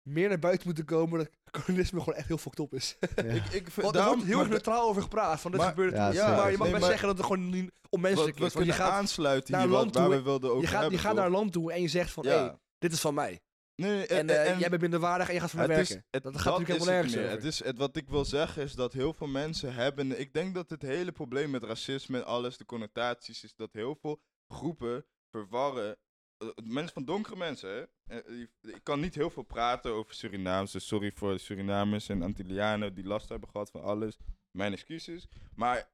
[0.08, 1.29] meer naar buiten moeten komen dat
[1.65, 2.98] kolonisme gewoon echt heel fucked op is.
[3.15, 3.24] Ja.
[3.39, 5.39] Ik, ik, vind- er wordt heel erg neutraal over gepraat.
[5.41, 7.50] Van dit Maar- gebeurt Ja, maar je mag Nee, best maar- zeggen dat het gewoon
[7.50, 8.53] niet wat, onmenselijk wat is.
[8.53, 10.67] Want je kunnen gaat, aansluiten naar hier, wat, land waar toe, we wilden over je
[10.67, 11.15] gaat, je gaat toch?
[11.15, 13.41] naar een land toe en je zegt van, hé, hey, dit is van mij.
[13.75, 15.96] Nee, nee, En, eh, jij bent minderwaardig en je gaat voor het werken.
[15.96, 17.24] is, het, dat gaat natuurlijk helemaal het nergens meer.
[17.24, 17.36] over.
[17.36, 20.20] Het is, het, wat ik wil zeggen is dat heel veel mensen hebben...
[20.20, 23.96] Ik denk dat het hele probleem met racisme en alles, de connotaties, is dat heel
[23.96, 25.98] veel groepen verwarren...
[26.38, 27.84] eh, mensen van donkere mensen, hè.
[28.22, 32.22] Eh, Ik kan niet heel veel praten over Surinaams, dus sorry voor de Surinamers en
[32.22, 34.17] Antillianen die last hebben gehad van alles.
[34.51, 35.27] Mijn excuses.
[35.55, 35.89] Maar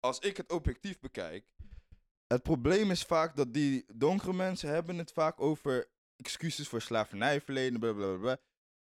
[0.00, 1.44] als ik het objectief bekijk,
[2.26, 7.80] het probleem is vaak dat die donkere mensen hebben het vaak over excuses voor slavernijverleden,
[7.80, 8.38] bla bla bla, bla.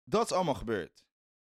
[0.03, 1.05] Dat is allemaal gebeurd.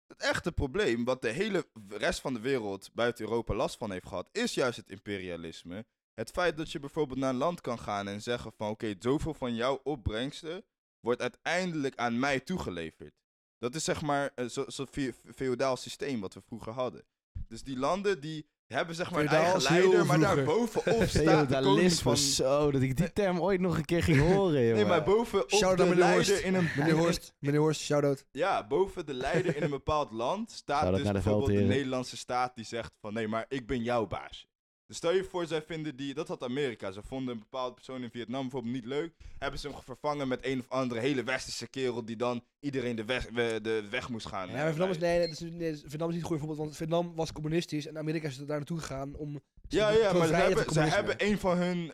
[0.07, 4.07] Het echte probleem, wat de hele rest van de wereld buiten Europa last van heeft
[4.07, 5.85] gehad, is juist het imperialisme.
[6.13, 9.33] Het feit dat je bijvoorbeeld naar een land kan gaan en zeggen van oké, zoveel
[9.33, 10.65] van jouw opbrengsten
[10.99, 13.13] wordt uiteindelijk aan mij toegeleverd.
[13.57, 17.05] Dat is zeg maar een soort soort fe- feodaal systeem wat we vroeger hadden.
[17.47, 21.59] Dus die landen die hebben zeg maar een eigen leider, maar daar bovenop staat de
[21.61, 22.17] koning van...
[22.17, 24.49] zo, dat ik die term ooit nog een keer ging horen.
[24.73, 26.43] Nee, maar bovenop Shout-out de leider Horst.
[26.43, 26.69] in een...
[26.77, 28.25] Meneer Horst, meneer Horst, shout-out.
[28.31, 31.65] Ja, boven de leider in een bepaald land staat dus de bijvoorbeeld de.
[31.65, 34.47] Nederlandse staat die zegt van nee, maar ik ben jouw baas.
[34.91, 38.03] Dus stel je voor, zij vinden die, dat had Amerika, ze vonden een bepaalde persoon
[38.03, 41.67] in Vietnam bijvoorbeeld niet leuk, hebben ze hem vervangen met een of andere hele westerse
[41.67, 44.47] kerel die dan iedereen de weg, we- de weg moest gaan.
[44.47, 47.15] Ja, maar Vietnam is, nee, is, nee, Vietnam is niet een goed voorbeeld, want Vietnam
[47.15, 49.41] was communistisch en Amerika is daar naartoe gegaan om...
[49.67, 51.91] Ja, ja, maar ze hebben, ze hebben een van hun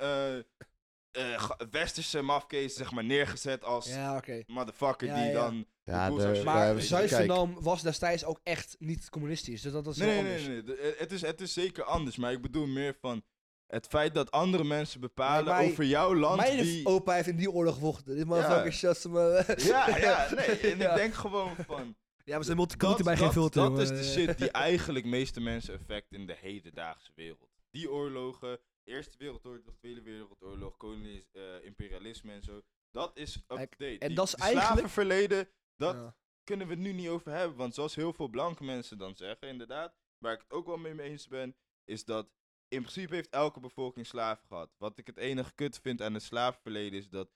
[1.11, 5.31] ga- westerse mafkees zeg maar neergezet als Ja, motherfucker Ja, die ja.
[5.33, 5.65] dan...
[5.91, 10.09] ja, de- Maar Zuid-Vietnam was destijds ook echt niet communistisch, dus dat, dat is Nee,
[10.09, 10.41] nee, anders.
[10.47, 10.63] nee, nee.
[10.63, 13.23] De- Het is, het is zeker anders, maar ik bedoel meer van
[13.67, 16.37] het feit dat andere mensen bepalen Nee, over jouw land.
[16.41, 16.85] Mijn die...
[16.85, 18.15] opa heeft in die oorlog gevochten.
[18.15, 19.43] Dit motherfucker shots me.
[19.57, 20.45] Ja, ja, nee.
[20.71, 20.89] En Ja.
[20.89, 21.95] ik denk gewoon van.
[22.23, 23.61] Ja, we zijn Dat, multiculti bij geen dat, filter.
[23.61, 23.83] dat jongen.
[23.83, 27.49] is de shit die eigenlijk meeste mensen effect in de hedendaagse wereld.
[27.71, 32.61] Die oorlogen, Eerste Wereldoorlog, Tweede Wereldoorlog, kolonis, eh, imperialisme en zo.
[32.91, 33.99] Dat is Kijk, up-to-date.
[33.99, 35.47] en Die- dat is eigenlijk- slavenverleden,
[35.77, 36.15] dat Ja.
[36.43, 37.57] kunnen we het nu niet over hebben.
[37.57, 41.01] Want zoals heel veel blanke mensen dan zeggen, inderdaad, waar ik het ook wel mee
[41.01, 42.25] eens ben, is dat
[42.67, 44.75] in principe heeft elke bevolking slaven gehad.
[44.77, 47.29] Wat ik het enige kut vind aan het slavenverleden is dat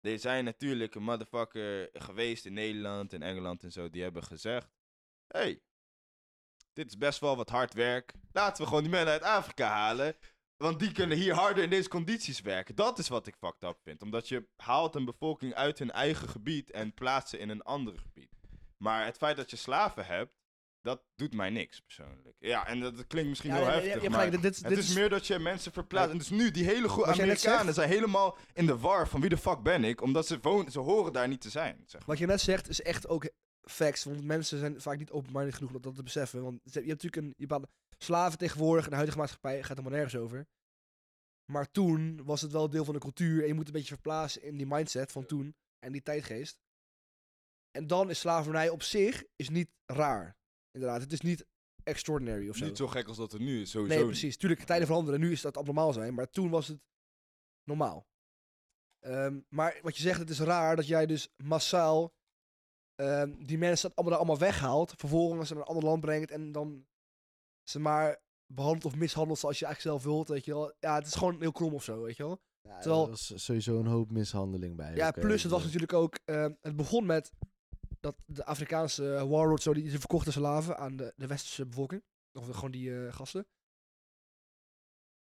[0.00, 4.70] er zijn natuurlijk een motherfucker geweest in Nederland en Engeland en zo, die hebben gezegd,
[5.26, 5.62] hey,
[6.72, 8.14] dit is best wel wat hard werk.
[8.32, 10.16] Laten we gewoon die mannen uit Afrika halen.
[10.56, 12.74] Want die kunnen hier harder in deze condities werken.
[12.74, 14.02] Dat is wat ik fucked up vind.
[14.02, 17.98] Omdat je haalt een bevolking uit hun eigen gebied en plaatst ze in een ander
[17.98, 18.30] gebied.
[18.76, 20.32] Maar het feit dat je slaven hebt,
[20.80, 22.36] dat doet mij niks persoonlijk.
[22.38, 25.08] Ja, en dat, klinkt misschien Ja, heel heftig, maar dit het dit is is- meer
[25.08, 26.10] dat je mensen verplaatst.
[26.10, 29.36] En dus nu, die hele net Amerikanen zijn helemaal in de war van wie de
[29.38, 31.76] fuck ben ik, omdat ze, wonen, ze horen daar niet te zijn.
[31.86, 32.08] Zeg maar.
[32.08, 33.30] Wat je net zegt is echt ook
[33.62, 34.04] facts.
[34.04, 36.42] Want mensen zijn vaak niet open-minded genoeg om dat te beseffen.
[36.42, 39.98] Want je hebt natuurlijk een je bepaalde slaven tegenwoordig in de huidige maatschappij gaat helemaal
[39.98, 40.46] nergens over.
[41.52, 43.42] Maar toen was het wel deel van de cultuur.
[43.42, 46.60] En je moet een beetje verplaatsen in die mindset van toen en die tijdgeest.
[47.70, 50.36] En dan is slavernij op zich is niet raar.
[50.70, 51.46] Inderdaad, het is niet
[51.82, 52.64] extraordinary of zo.
[52.64, 53.94] Niet zo gek als dat het nu is, sowieso.
[53.94, 54.36] Nee, precies.
[54.36, 55.20] Tuurlijk, tijden veranderen.
[55.20, 56.80] Nu is dat abnormaal zijn, maar toen was het
[57.64, 58.06] normaal.
[58.98, 62.14] Ehm, maar wat je zegt, het is raar dat jij dus massaal
[62.94, 66.86] ehm, die mensen allemaal, daar allemaal weghaalt, vervolgens naar een ander land brengt en dan
[67.68, 70.74] ze maar behandelt of mishandelt zoals je eigenlijk zelf wilt, weet je wel.
[70.80, 72.40] Ja, het is gewoon heel krom of zo, weet je wel.
[72.60, 74.94] Ja, Terwijl- Er was sowieso een hoop mishandeling bij.
[74.94, 77.32] Ja, plus het was Dus, natuurlijk ook, ehm, het begon met
[78.00, 82.02] dat de Afrikaanse warlords, zo, die, die verkochten slaven aan de, de westerse bevolking.
[82.32, 83.46] Of gewoon die eh, gasten.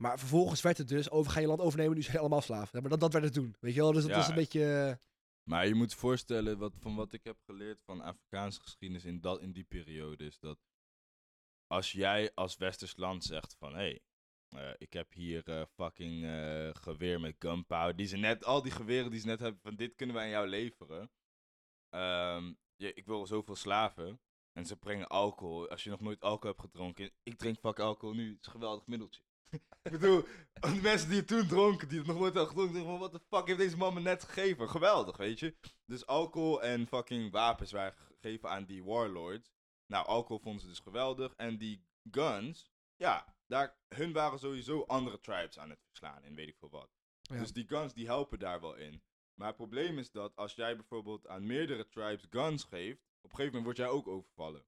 [0.03, 2.69] Maar vervolgens werd het dus over, ga je land overnemen, nu zijn je allemaal slaven.
[2.73, 3.93] Ja, Maar dat, dat werd het toen, weet je wel?
[3.93, 4.17] Dus dat Ja.
[4.17, 4.87] was een beetje...
[4.89, 4.95] eh,
[5.49, 9.21] Maar je moet je voorstellen, wat, van wat ik heb geleerd van Afrikaanse geschiedenis in,
[9.21, 10.59] dat, in die periode, is dat
[11.67, 14.01] als jij als westers land zegt van, hey,
[14.49, 18.73] eh, ik heb hier eh, fucking eh, geweer met gunpowder, die ze net, al die
[18.73, 21.11] geweren die ze net hebben, van dit kunnen wij aan jou leveren.
[22.77, 24.21] Je, ik wil zoveel slaven.
[24.53, 25.69] En ze brengen alcohol.
[25.69, 28.53] Als je nog nooit alcohol hebt gedronken, ik drink fuck alcohol nu, het is een
[28.53, 29.23] geweldig middeltje.
[29.83, 30.23] ik bedoel,
[30.61, 33.21] de mensen die het toen dronken, die het nog nooit hadden gedronken, van, wat de
[33.29, 34.69] fuck heeft deze man me net gegeven?
[34.69, 35.57] Geweldig, weet je?
[35.85, 39.56] Dus alcohol en fucking wapens waren gegeven aan die warlords.
[39.87, 41.35] Nou, alcohol vonden ze dus geweldig.
[41.37, 46.49] En die guns, ja, daar, hun waren sowieso andere tribes aan het verslaan en weet
[46.49, 46.91] ik veel wat.
[47.21, 47.39] Ja.
[47.39, 49.03] Dus die guns die helpen daar wel in.
[49.35, 53.37] Maar het probleem is dat als jij bijvoorbeeld aan meerdere tribes guns geeft, op een
[53.37, 54.65] gegeven moment word jij ook overvallen.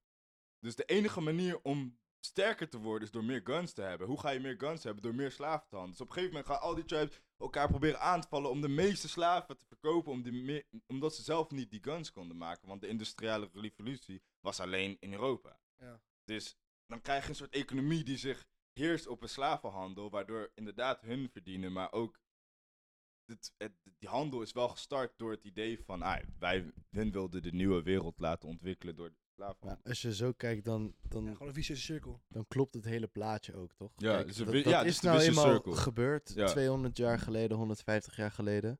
[0.59, 4.07] Dus de enige manier om sterker te worden is door meer guns te hebben.
[4.07, 5.03] Hoe ga je meer guns hebben?
[5.03, 5.97] Door meer slaven te handelen.
[5.97, 8.61] Dus op een gegeven moment gaan al die tribes elkaar proberen aan te vallen om
[8.61, 12.37] de meeste slaven te verkopen, om die meer, omdat ze zelf niet die guns konden
[12.37, 12.67] maken.
[12.67, 15.59] Want de industriële revolutie was alleen in Europa.
[15.77, 16.01] Ja.
[16.23, 21.01] Dus dan krijg je een soort economie die zich heerst op een slavenhandel, waardoor inderdaad
[21.01, 22.19] hun verdienen, maar ook
[23.25, 27.41] het, het, die handel is wel gestart door het idee van, ah, wij hun wilden
[27.41, 29.13] de nieuwe wereld laten ontwikkelen door
[29.59, 32.21] Maar als je zo kijkt, dan, dan, ja, gewoon een vicieuze cirkel.
[32.27, 33.91] dan klopt het hele plaatje ook, toch?
[33.95, 35.75] Ja, Kijk, het is een dat, ja, is is de nou eenmaal circle.
[35.75, 36.45] gebeurd Ja.
[36.47, 38.79] 200 jaar geleden, 150 jaar geleden.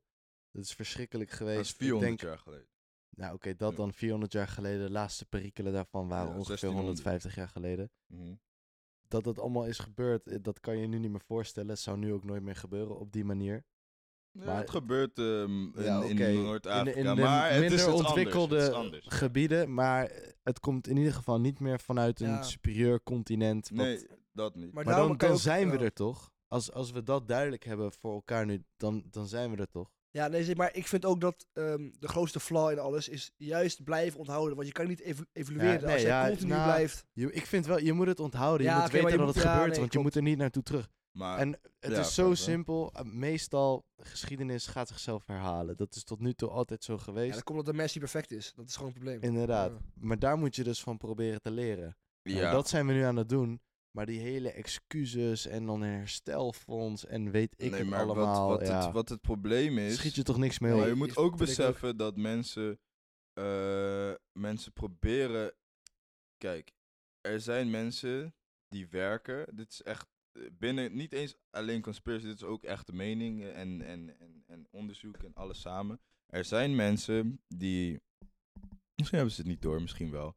[0.52, 1.56] Dat is verschrikkelijk geweest.
[1.58, 2.67] Dat is Ik 400 denk, jaar geleden.
[3.10, 3.78] Nou oké, dat Ja.
[3.78, 4.86] dan 400 jaar geleden.
[4.86, 6.86] De laatste perikelen daarvan waren Ja, ongeveer 1600.
[6.86, 7.91] 150 jaar geleden.
[8.06, 8.34] Mhm.
[9.08, 11.69] Dat dat allemaal is gebeurd, eh, dat kan je nu niet meer voorstellen.
[11.69, 13.65] Het zou nu ook nooit meer gebeuren op die manier.
[14.32, 17.86] Ja, Maar- het gebeurt ehm, in, Ja, in Noord-Afrika, in de maar het minder is
[17.86, 19.15] het is ontwikkelde anders, het is anders, ja.
[19.15, 19.74] gebieden.
[19.74, 20.12] Maar
[20.44, 22.44] het komt in ieder geval niet meer vanuit een Ja.
[22.44, 23.70] superieur continent.
[23.74, 24.74] wat- Nee, dat niet.
[24.74, 25.84] Maar, dan, kan je dan ook- zijn we ja.
[25.84, 26.32] er toch?
[26.48, 29.89] Als, als we dat duidelijk hebben voor elkaar nu, dan, dan zijn we er toch?
[30.12, 33.84] Ja, nee, maar ik vind ook dat ehm, de grootste flaw in alles is juist
[33.84, 34.56] blijven onthouden.
[34.56, 37.06] Want je kan niet evo- evalueren Ja, nee, als je ja, continu nou, blijft.
[37.13, 38.65] Je, ik vind wel, je moet het onthouden.
[38.65, 40.00] Je Ja, moet oké, maar weten je dat moet- het ja, gebeurt, nee, want je
[40.00, 40.89] moet er niet naartoe terug.
[41.12, 42.91] Maar En het ja, is zo klopt, simpel.
[42.95, 45.78] uh, Meestal, geschiedenis gaat zichzelf herhalen.
[45.78, 47.34] Dat is tot nu toe altijd zo Ja, geweest.
[47.34, 48.54] dat komt omdat de Messi perfect is.
[48.56, 49.22] Dat is gewoon het probleem.
[49.22, 49.72] Inderdaad.
[49.72, 49.78] Ja.
[49.93, 51.98] Maar daar moet je dus van proberen te leren.
[52.24, 53.62] Nou, ja, dat zijn we nu aan het doen.
[53.91, 58.48] Maar die hele excuses en dan een herstelfonds en weet ik nee, het maar allemaal.
[58.50, 58.84] wat, wat, ja.
[58.84, 59.95] het, wat het probleem is...
[59.95, 60.86] Schiet je toch niks mee Maar op?
[60.88, 62.80] je Nee, moet ook beseffen dat mensen,
[63.34, 65.54] eh, mensen proberen.
[66.38, 66.72] Kijk,
[67.22, 68.36] er zijn mensen
[68.67, 69.56] die werken.
[69.56, 70.19] Dit is echt eh,
[70.52, 75.18] binnen, niet eens alleen conspiracy, dit is ook echte mening en, en, en, en onderzoek
[75.18, 76.00] en alles samen.
[76.28, 78.00] Er zijn mensen die,
[78.96, 80.36] misschien hebben ze het niet door, misschien wel,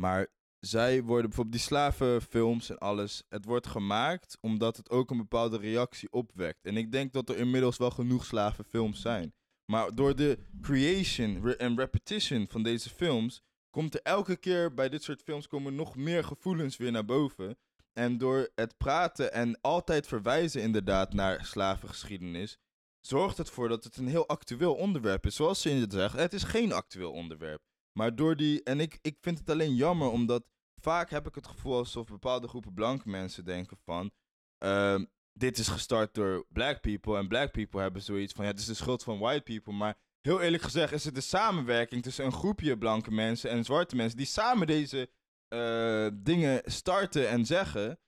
[0.00, 0.26] maar
[0.58, 5.58] zij worden bijvoorbeeld die slavenfilms en alles, het wordt gemaakt omdat het ook een bepaalde
[5.58, 6.64] reactie opwekt.
[6.64, 9.34] En ik denk dat er inmiddels wel genoeg slavenfilms zijn.
[9.72, 14.88] Maar door de creation re- en repetition van deze films komt er elke keer bij
[14.88, 17.56] dit soort films komen nog meer gevoelens weer naar boven.
[17.94, 22.58] En door het praten en altijd verwijzen inderdaad naar slavengeschiedenis,
[23.00, 25.34] zorgt het ervoor dat het een heel actueel onderwerp is.
[25.34, 27.62] Zoals ze inderdaad zeggen, het is geen actueel onderwerp.
[27.98, 30.44] Maar door die, en ik, ik vind het alleen jammer omdat
[30.80, 34.10] vaak heb ik het gevoel alsof bepaalde groepen blanke mensen denken van,
[34.58, 38.60] ehm, dit is gestart door black people en black people hebben zoiets van, ja, het
[38.60, 42.24] is de schuld van white people, maar heel eerlijk gezegd is het de samenwerking tussen
[42.24, 45.10] een groepje blanke mensen en zwarte mensen die samen deze
[45.54, 47.98] eh, dingen starten en zeggen.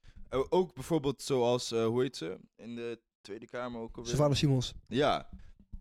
[0.49, 4.11] Ook bijvoorbeeld zoals, eh, hoe heet ze, in de Tweede Kamer ook alweer?
[4.11, 4.73] Savannah Simons.
[4.89, 5.29] Ja.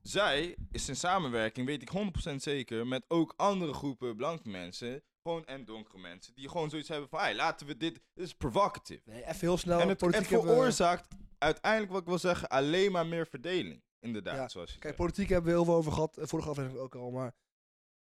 [0.01, 5.45] Zij is in samenwerking, weet ik 100% zeker, met ook andere groepen blanke mensen, gewoon
[5.45, 9.01] en donkere mensen, die gewoon zoiets hebben van, hey, laten we dit, dit is provocative.
[9.06, 9.80] Nee, even heel snel.
[9.80, 13.84] en het, we- veroorzaakt uiteindelijk, wat ik wil zeggen, alleen maar meer verdeling.
[13.99, 16.17] Inderdaad, Ja, zoals je Kijk, politiek hebben we heel veel over gehad.
[16.17, 17.12] eh, Vorige aflevering ook al.
[17.12, 17.34] Maar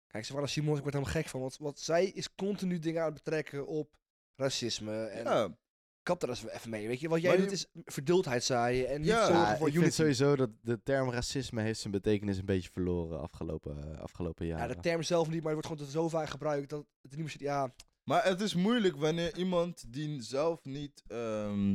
[0.08, 1.40] kijk, Savannah Simons, ik word er helemaal gek van.
[1.40, 3.96] Want, want zij is continu dingen aan het betrekken op
[4.36, 5.04] racisme.
[5.04, 5.56] En Ja,
[6.02, 6.86] kap er eens even mee.
[6.86, 8.88] Weet je, wat jij Maar doet is verdeeldheid zaaien.
[8.88, 9.80] En niet Ja, zorgen Ja, voor ik unity.
[9.80, 14.46] vind sowieso dat de term racisme heeft zijn betekenis een beetje verloren afgelopen, eh, afgelopen
[14.46, 14.76] Ja, jaren.
[14.76, 17.30] de term zelf niet, maar het wordt gewoon zo vaak gebruikt dat het niet meer
[17.30, 17.40] zit.
[17.40, 21.74] Ja, Maar het is moeilijk wanneer iemand die zelf niet ehm,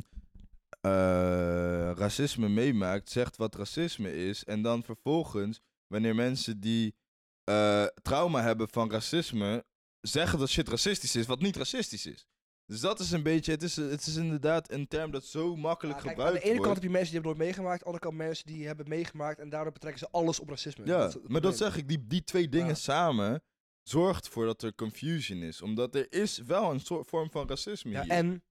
[0.82, 4.43] eh, racisme meemaakt, zegt wat racisme is.
[4.43, 6.96] En dan vervolgens, wanneer mensen die
[7.43, 9.65] eh, trauma hebben van racisme,
[10.01, 12.25] zeggen dat shit racistisch is, wat niet racistisch is.
[12.65, 15.97] Dus dat is een beetje, het is, het is inderdaad een term dat zo makkelijk
[15.97, 16.82] Ja, kijk, aan gebruikt de ene kant wordt.
[16.82, 17.73] heb je mensen die hebben nooit meegemaakt.
[17.86, 19.39] Aan de andere kant mensen die hebben meegemaakt.
[19.39, 20.86] En daardoor betrekken ze alles op racisme.
[20.86, 22.73] Ja, maar dat zeg ik, die, die twee dingen Ja.
[22.73, 23.43] samen
[23.82, 25.62] zorgt ervoor dat er confusion is.
[25.62, 28.12] Omdat er is wel een soort vorm van racisme Ja, hier.
[28.12, 28.43] en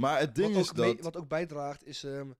[0.00, 0.76] maar het ding is dat...
[0.76, 2.04] mee- wat ook bijdraagt is...
[2.04, 2.30] ehm,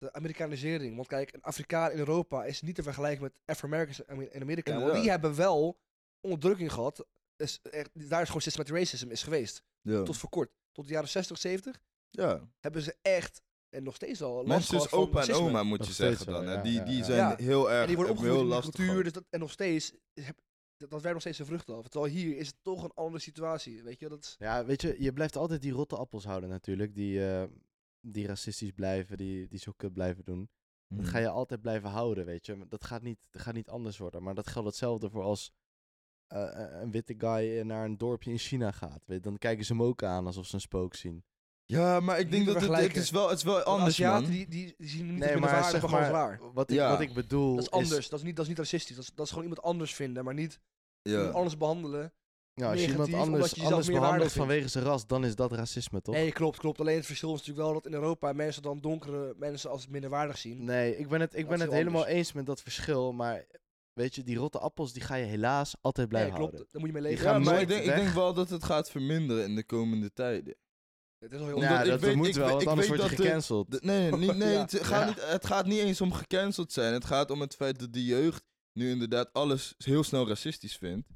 [0.00, 0.96] de Amerikanisering.
[0.96, 4.80] Want kijk, een Afrikaan in Europa is niet te vergelijken met Afro-Americans in in Amerika.
[4.80, 5.78] Want die hebben wel
[6.20, 7.06] onderdrukking gehad.
[7.36, 9.62] Dus echt, daar is gewoon systematic racism is geweest.
[9.80, 10.02] Ja.
[10.02, 10.50] Tot voor kort.
[10.72, 12.48] Tot de jaren 60, 70 ja.
[12.60, 15.48] hebben ze echt, en nog steeds al, last Mensen gehad is van opa en racisme.
[15.48, 16.44] oma, moet Nog je zeggen dan.
[16.44, 17.04] ja, Die, die ja.
[17.04, 17.36] zijn Ja.
[17.36, 19.02] heel erg En die worden opgevoed heel lastig cultuur.
[19.02, 20.40] Dus dat, en nog steeds, heb-
[20.76, 21.88] dat, dat werkt nog steeds zijn vruchten af.
[21.88, 23.82] Terwijl hier is het toch een andere situatie.
[23.82, 24.36] Weet je, dat is...
[24.38, 26.94] Ja, weet je, je blijft altijd die rotte appels houden natuurlijk.
[26.94, 27.42] Die, eh,
[28.00, 30.48] die racistisch blijven, die, die zo kut blijven doen.
[30.88, 31.08] Dat Mhm.
[31.08, 32.66] ga je altijd blijven houden, weet je.
[32.68, 34.22] Dat gaat niet, dat gaat niet anders worden.
[34.22, 35.52] Maar dat geldt hetzelfde voor als
[36.26, 36.48] eh,
[36.80, 39.02] een witte guy naar een dorpje in China gaat.
[39.06, 39.22] Weet, je.
[39.22, 41.24] dan kijken ze hem ook aan alsof ze een spook zien.
[41.64, 44.30] Ja, maar ik denk dat het, is wel, het is wel anders, Aziaten, man.
[44.32, 46.52] die, die, die zien niet Nee, maar waarde, zeg maar gewoon maar, raar.
[46.52, 46.90] wat ik, Ja.
[46.90, 48.08] wat ik bedoel Dat is anders.
[48.08, 48.96] Dat, is niet, dat is niet racistisch.
[48.96, 50.60] Dat is, dat is gewoon iemand anders vinden, maar niet
[51.02, 51.28] Ja.
[51.28, 52.12] anders behandelen.
[52.60, 54.32] Ja, als je iemand anders, anders behandelt vindt.
[54.32, 56.14] vanwege zijn ras, dan is dat racisme, toch?
[56.14, 56.80] Nee, klopt, klopt.
[56.80, 60.38] Alleen het verschil is natuurlijk wel dat in Europa mensen dan donkere mensen als minderwaardig
[60.38, 60.64] zien.
[60.64, 62.16] Nee, ik ben het, ik Dat ben het helemaal anders.
[62.18, 63.12] eens met dat verschil.
[63.12, 63.46] Maar
[63.92, 66.52] weet je, die rotte appels, die ga je helaas altijd Nee, blijven klopt.
[66.52, 66.72] houden.
[66.72, 67.24] Daar moet je mee leven.
[67.26, 70.12] gaan Ja, maar ik denk, ik denk wel dat het gaat verminderen in de komende
[70.12, 70.54] tijden.
[71.18, 73.10] Het is al heel ja, dat, weet- moet ik wel, want ik anders weet word
[73.10, 73.70] je de- gecanceld.
[73.70, 74.60] De- nee, nee Ja.
[74.60, 75.06] het, gaat Ja.
[75.06, 76.92] niet, het gaat niet eens om gecanceld zijn.
[76.92, 78.42] Het gaat om het feit dat de jeugd
[78.72, 81.08] nu inderdaad alles heel snel racistisch vindt.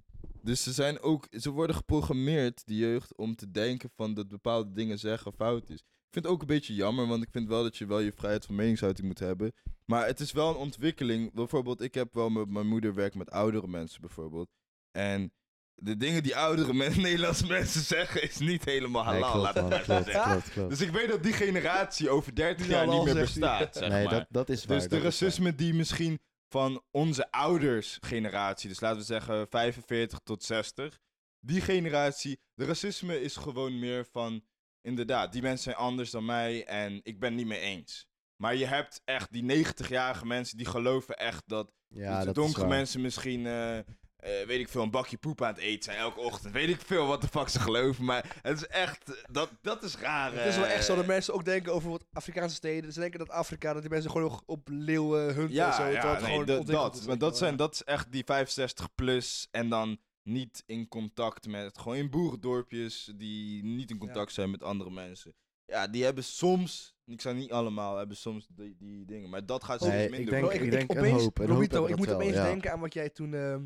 [0.45, 4.73] Dus ze zijn ook, ze worden geprogrammeerd, die jeugd, om te denken van dat bepaalde
[4.73, 5.81] dingen zeggen fout is.
[5.81, 8.13] Ik vind het ook een beetje jammer, want ik vind wel dat je wel je
[8.13, 9.53] vrijheid van meningsuiting moet hebben.
[9.85, 11.33] Maar het is wel een ontwikkeling.
[11.33, 14.49] Bijvoorbeeld, ik heb wel met mijn moeder werkt met oudere mensen bijvoorbeeld.
[14.91, 15.33] En
[15.75, 19.55] de dingen die oudere men, Nederlandse mensen zeggen is niet helemaal Nee, halal, klopt, laat
[19.55, 20.33] het man, maar zo klopt, zeggen.
[20.33, 20.69] klopt, klopt.
[20.69, 24.15] Dus ik weet dat die generatie over 30 jaar niet meer bestaat, zeg nee, maar.
[24.15, 24.79] dat, dat is waar.
[24.79, 25.05] dus de waar.
[25.05, 26.19] racisme die misschien
[26.55, 30.99] van onze ouders generatie, dus laten we zeggen 45 tot 60,
[31.41, 34.45] die generatie, de racisme is gewoon meer van,
[34.81, 38.07] inderdaad, die mensen zijn anders dan mij en ik ben niet mee eens.
[38.37, 42.67] Maar je hebt echt die 90-jarige mensen die geloven echt dat Ja, de dat donkere
[42.67, 43.79] mensen misschien, eh,
[44.25, 46.53] eh, weet ik veel, een bakje poep aan het eten zijn elke ochtend.
[46.53, 49.97] Weet ik veel wat de fuck ze geloven, maar het is echt, dat, dat is
[49.97, 50.35] raar.
[50.35, 50.99] Het is wel echt zo eh.
[50.99, 52.93] dat mensen ook denken over wat Afrikaanse steden.
[52.93, 55.87] Ze denken dat Afrika, dat die mensen gewoon nog op leeuwen hunten Ja, en zo.
[55.87, 59.99] ja nee, gewoon dat, maar dat, zijn, dat is echt die 65 plus en dan
[60.23, 65.35] niet in contact met, gewoon in boerendorpjes die niet in contact zijn met andere mensen.
[65.67, 69.65] Ja, die hebben soms, ik zou niet allemaal, hebben soms die, die dingen, maar dat
[69.65, 72.07] gaat steeds Nee, minder ik denk- ik denk een opeens, hoop, een Robito, ik moet
[72.07, 72.45] wel, opeens ja.
[72.45, 73.63] denken aan wat jij toen, ehm,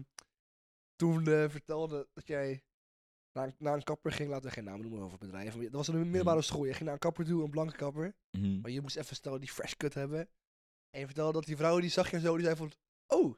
[0.98, 2.62] toen eh, vertelde dat jij
[3.32, 5.62] naar, een- naar een kapper ging, laten we geen namen noemen over bedrijven.
[5.62, 6.64] Dat was een middelbare school.
[6.64, 8.16] Je ging naar een kapper toe, een blanke kapper.
[8.30, 8.60] Mhm.
[8.60, 10.28] Maar je moest even stellen die fresh cut hebben.
[10.90, 12.72] En je vertelde dat die vrouw, die zag je zo, die zei van,
[13.06, 13.34] oh,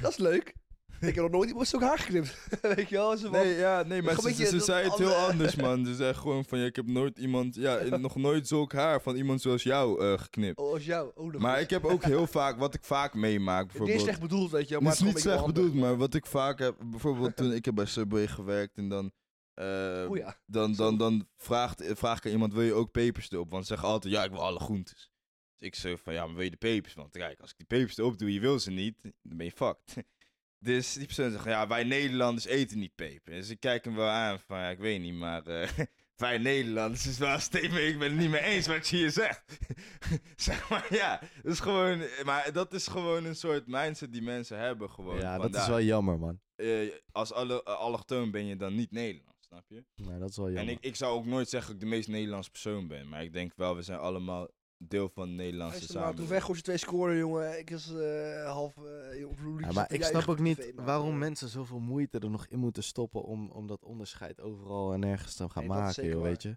[0.00, 0.54] dat is leuk.
[1.00, 2.48] Ik heb nog nooit iemand zo'n haar geknipt.
[2.76, 3.16] Weet je wel?
[3.16, 5.86] Zo van, Nee, ja, nee, maar ze, ze, zei het heel anders, man.
[5.86, 9.16] Ze zei gewoon van, ja, ik heb nooit iemand, ja, nog nooit zulk haar van
[9.16, 10.58] iemand zoals jou eh, geknipt.
[10.58, 11.10] Oh, als jou.
[11.14, 11.64] Oh, Maar eens.
[11.64, 14.00] ik heb ook heel vaak, wat ik vaak meemaak, Het is bijvoorbeeld...
[14.06, 14.88] slecht bedoeld, weet je wel.
[14.88, 17.74] Het Maar is niet slecht bedoeld, maar wat ik vaak heb, bijvoorbeeld toen ik heb
[17.74, 19.12] bij Subway gewerkt en dan,
[19.54, 20.08] eh, handig.
[20.08, 20.36] Oh ja.
[20.46, 23.50] dan, dan, dan vraagt, vraag ik aan iemand, wil je ook pepers erop?
[23.50, 25.10] Want ze zeggen altijd, ja, ik wil alle groentes.
[25.56, 26.94] Dus ik zeg van, ja, maar wil je de pepers?
[26.94, 29.52] Want kijk, als ik die pepers erop doe, je wil ze niet, dan ben je
[29.52, 29.94] fucked.
[30.62, 33.32] Dus die persoon zegt, ja, wij Nederlanders eten niet peper.
[33.32, 35.68] Dus ik kijk hem wel aan van, ja, ik weet niet, maar eh,
[36.16, 39.10] wij Nederlanders is wel een statement, ik ben het niet mee eens wat je hier
[39.10, 39.58] zegt.
[40.36, 44.58] zeg maar, ja, dat is gewoon, maar dat is gewoon een soort mindset die mensen
[44.58, 45.18] hebben gewoon.
[45.18, 46.40] Ja, dat is wel jammer, man.
[46.56, 49.84] Eh, als alle, uh, allochtoon ben je dan niet Nederlands, snap je?
[49.94, 50.64] Nee, dat is wel jammer.
[50.64, 53.08] En ik, ik zou ook nooit zeggen dat ik de meest Nederlandse persoon ben.
[53.08, 54.48] Maar ik denk wel, we zijn allemaal
[54.88, 56.28] deel van de Nederlandse toen samenleving.
[56.28, 57.58] weg als je twee scoren, jongen.
[57.58, 58.76] Ik was eh, half...
[58.76, 62.46] eh op Lulu Ja, maar ik snap ook niet waarom mensen zoveel moeite er nog
[62.46, 65.94] in moeten stoppen om, om dat onderscheid overal en nergens te gaan Nee, is maken,
[65.94, 66.56] zeker joh, weet je.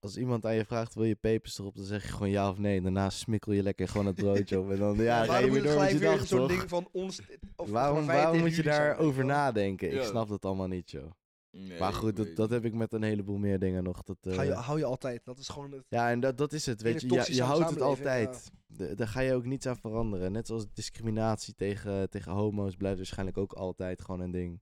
[0.00, 2.58] Als iemand aan je vraagt, wil je pepers erop, dan zeg je gewoon ja of
[2.58, 2.76] nee.
[2.76, 5.62] En daarna smikkel je lekker gewoon het broodje op en dan ja, ga je weer
[5.62, 6.48] door met je dag, zo'n toch?
[6.48, 7.20] ding van ons...
[7.56, 9.92] Of Waarom, waarom moet je daarover nadenken?
[9.92, 11.10] Ik snap dat allemaal niet, joh.
[11.50, 14.02] Nee, maar goed, dat, dat heb ik met een heleboel meer dingen nog.
[14.02, 15.24] Dat, eh, Hou je, hou je altijd.
[15.24, 15.84] Dat is gewoon het...
[15.88, 17.14] Ja, en dat, dat is het, weet een je.
[17.14, 18.50] Je, je houdt het altijd.
[18.66, 20.32] De- daar ga je ook niets aan veranderen.
[20.32, 24.60] Net zoals discriminatie tegen, tegen homo's blijft waarschijnlijk ook altijd gewoon een ding.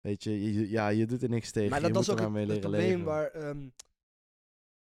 [0.00, 1.70] Weet je, je- je- ja, je doet er niks tegen.
[1.70, 3.04] Maar je dat, moet is ook het, het leren probleem leven.
[3.04, 3.68] waar ehm,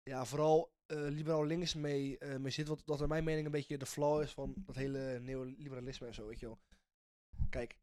[0.04, 2.68] ja, vooral eh, liberaal links mee, eh, mee zit.
[2.68, 6.14] Wat dat in mijn mening een beetje de flaw is van dat hele neoliberalisme en
[6.14, 6.60] zo, weet je wel.
[7.50, 7.78] Kijk,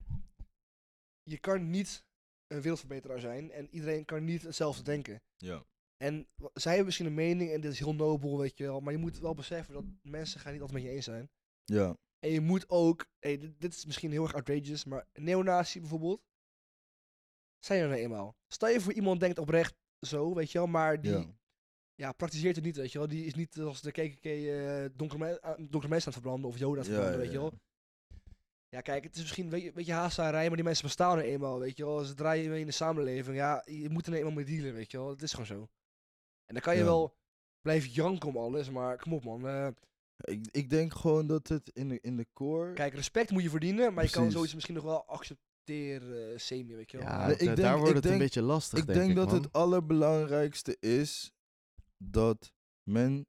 [1.23, 2.05] je kan niet
[2.47, 5.23] een wereldverbeteraar zijn en iedereen kan niet hetzelfde denken.
[5.37, 5.65] Ja.
[5.97, 8.81] En zij hebben misschien een mening en dit is heel nobel, weet je wel.
[8.81, 11.31] Maar je moet wel beseffen dat mensen gaan niet altijd met je eens zijn.
[11.65, 11.97] Ja.
[12.19, 16.23] En je moet ook, hey, dit, dit is misschien heel erg outrageous, maar neonazi bijvoorbeeld,
[17.59, 18.37] zijn er nou eenmaal.
[18.49, 21.37] Stel je voor iemand denkt oprecht zo, weet je wel, maar die, ja.
[21.95, 23.09] ja, praktiseert het niet, weet je wel.
[23.09, 26.59] Die is niet als de KKK eh donkere, me- donkere mensen aan het verbranden of
[26.59, 27.51] joden aan het verbranden, ja, weet je wel.
[27.53, 27.59] Ja,
[28.81, 31.77] kijk, het is misschien een beetje, beetje haastzagerij, maar die mensen bestaan er eenmaal, weet
[31.77, 32.05] je wel.
[32.05, 33.37] Ze draaien mee in de samenleving.
[33.37, 35.09] Ja, je moet er eenmaal mee dealen, weet je wel.
[35.09, 35.69] Het is gewoon zo.
[36.47, 36.85] En dan kan je Ja.
[36.87, 37.17] wel
[37.61, 39.49] blijven janken om alles, maar kom op man.
[39.49, 39.69] eh,
[40.17, 42.73] Ik, ik denk gewoon dat het in de, in de core...
[42.73, 46.75] kijk, respect moet je verdienen, maar je kan zoiets misschien nog wel accepteren, eh, semi,
[46.75, 47.07] weet je wel.
[47.07, 49.27] Ja, ik denk- daar wordt ik het een beetje lastig, ik denk, denk ik, dat
[49.27, 49.43] man.
[49.43, 51.33] het allerbelangrijkste is
[52.05, 52.53] dat
[52.91, 53.27] men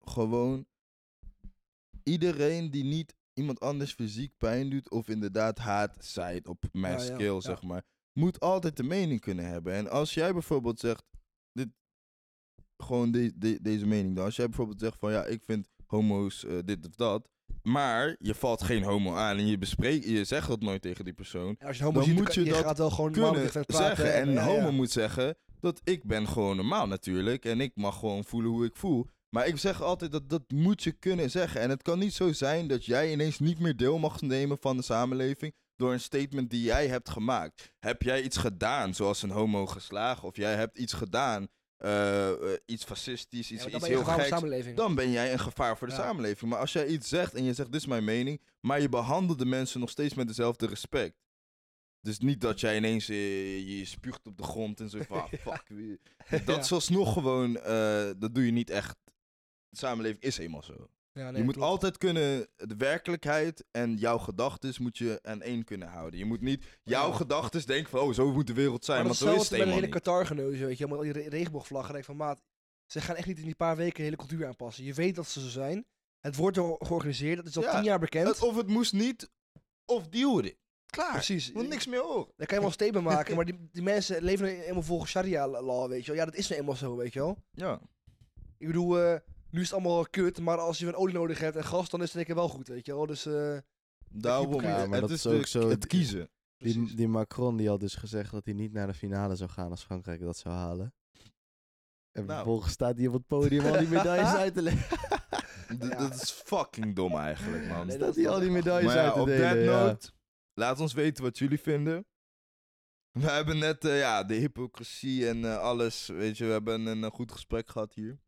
[0.00, 0.66] gewoon
[2.02, 6.98] iedereen die niet iemand anders fysiek pijn doet of inderdaad haat zaait op mijn Ja,
[6.98, 7.40] skill, ja.
[7.40, 9.72] zeg maar, moet altijd de mening kunnen hebben.
[9.72, 11.04] En als jij bijvoorbeeld zegt,
[11.52, 11.68] dit,
[12.76, 16.44] gewoon de, de- deze mening dan, als jij bijvoorbeeld zegt van ja, ik vind homo's
[16.44, 17.28] eh, dit of dat,
[17.62, 21.14] maar je valt geen homo aan en je bespreekt, je zegt dat nooit tegen die
[21.14, 23.50] persoon, En als je homo dan ziet, moet je je dat gaat wel gewoon kunnen
[23.66, 24.14] zeggen.
[24.14, 27.44] En ja, een homo moet zeggen dat ik ben gewoon normaal natuurlijk.
[27.44, 29.06] En ik mag gewoon voelen hoe ik voel.
[29.34, 31.60] Maar ik zeg altijd dat dat moet je kunnen zeggen.
[31.60, 34.76] En het kan niet zo zijn dat jij ineens niet meer deel mag nemen van
[34.76, 37.72] de samenleving door een statement die jij hebt gemaakt.
[37.78, 42.36] Heb jij iets gedaan, zoals een homo geslagen, of jij hebt iets gedaan, eh, eh,
[42.66, 45.98] iets fascistisch, iets, iets heel geks, dan ben jij een gevaar voor de Ja.
[46.00, 46.50] samenleving.
[46.50, 49.38] Maar als jij iets zegt en je zegt, dit is mijn mening, maar je behandelt
[49.38, 51.16] de mensen nog steeds met dezelfde respect.
[52.00, 55.32] Dus niet dat jij ineens eh, je spuugt op de grond en zo van, ah,
[55.46, 56.46] fuck.
[56.46, 57.52] Dat is alsnog gewoon,
[58.18, 59.00] dat doe je niet echt.
[59.72, 60.88] De samenleving is eenmaal zo.
[61.12, 61.68] Ja, nee, je moet klopt.
[61.70, 66.18] altijd kunnen, de werkelijkheid en jouw gedachten moet je aan één kunnen houden.
[66.18, 67.14] Je moet niet jouw Ja.
[67.16, 68.98] gedachten denken van, oh, zo moet de wereld zijn.
[68.98, 69.94] Maar Want dat zo is het helemaal hele niet.
[69.94, 70.86] Qatar-geneuzen, weet je.
[70.88, 71.92] Met al die re- regenboogvlaggen.
[71.92, 72.42] denk van, maat,
[72.86, 74.84] ze gaan echt niet in die paar weken de hele cultuur aanpassen.
[74.84, 75.84] Je weet dat ze zo zijn.
[76.20, 77.38] Het wordt er georganiseerd.
[77.38, 78.28] Het is al Ja, tien jaar bekend.
[78.28, 79.30] Het- Of het moest niet,
[79.84, 80.56] of it.
[80.86, 81.12] Klaar.
[81.12, 81.46] Precies.
[81.46, 82.32] Je moet niks meer horen.
[82.36, 85.10] Daar kan je wel een statement maken, maar die, die mensen leven nou eenmaal volgens
[85.10, 86.20] sharia-law, weet je wel.
[86.20, 87.36] Ja, dat is nou eenmaal zo, weet je wel.
[87.52, 87.80] Ja.
[88.58, 89.18] Ik bedoel, eh,
[89.52, 92.00] nu is het allemaal kut, maar als je een olie nodig hebt en gas, dan
[92.00, 93.06] is het denk ik wel goed, weet je wel.
[93.06, 93.58] Dus, eh,
[94.14, 96.30] Daarom, Ja, maar het dat is, de- ook zo- het kiezen.
[96.56, 99.70] Die, die Macron die had dus gezegd dat hij niet naar de finale zou gaan
[99.70, 100.94] als Frankrijk dat zou halen.
[102.12, 102.26] En Nou.
[102.26, 104.98] vervolgens staat hij op het podium al die medailles uit te leggen.
[105.78, 105.96] D- Ja.
[105.98, 107.86] Dat is fucking dom eigenlijk, man.
[107.86, 109.48] Nee, staat dat- hij al die medailles Maar ja, uit te op delen.
[109.54, 109.84] that ja.
[109.86, 110.10] note,
[110.54, 112.06] laat ons weten wat jullie vinden.
[113.10, 117.02] We hebben net eh, ja, de hypocrisie en eh, alles, weet je, we hebben een,
[117.02, 118.18] een goed gesprek gehad hier.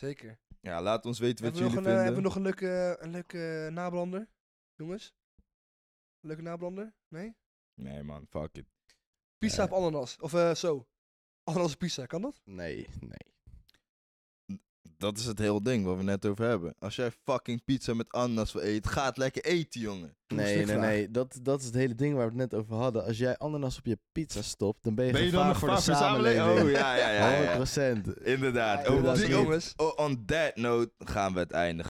[0.00, 0.38] Zeker.
[0.60, 2.04] Ja, laat ons weten wat Hebben jullie een, eh, vinden.
[2.04, 4.28] hebben we nog een leuke, een leuke eh, nabrander,
[4.74, 5.14] jongens?
[6.20, 6.94] Een leuke nabrander?
[7.08, 7.36] Nee?
[7.74, 8.66] Nee man, fuck it.
[9.38, 10.18] Pizza op ananas.
[10.18, 10.88] Of eh, zo.
[11.44, 12.40] Ananas pizza, kan dat?
[12.44, 13.29] Nee, nee.
[15.00, 16.74] Dat is het hele ding waar we net over hebben.
[16.78, 20.14] Als jij fucking pizza met ananas wil eten, ga het lekker eten, jongen.
[20.26, 21.10] Nee, nee, nee.
[21.10, 23.04] Dat, dat is het hele ding waar we het net over hadden.
[23.04, 25.58] Als jij ananas op je pizza stopt, dan ben je, Ben je gevaar dan een
[25.60, 26.40] voor de samenleving.
[26.42, 26.74] samenleving?
[26.76, 27.40] Oh ja, ja, ja.
[27.42, 27.58] ja.
[27.98, 28.22] 100%.
[28.22, 28.86] Inderdaad.
[28.86, 31.88] Ja, Oh, die- jongens, oh, on that note gaan we het eindigen.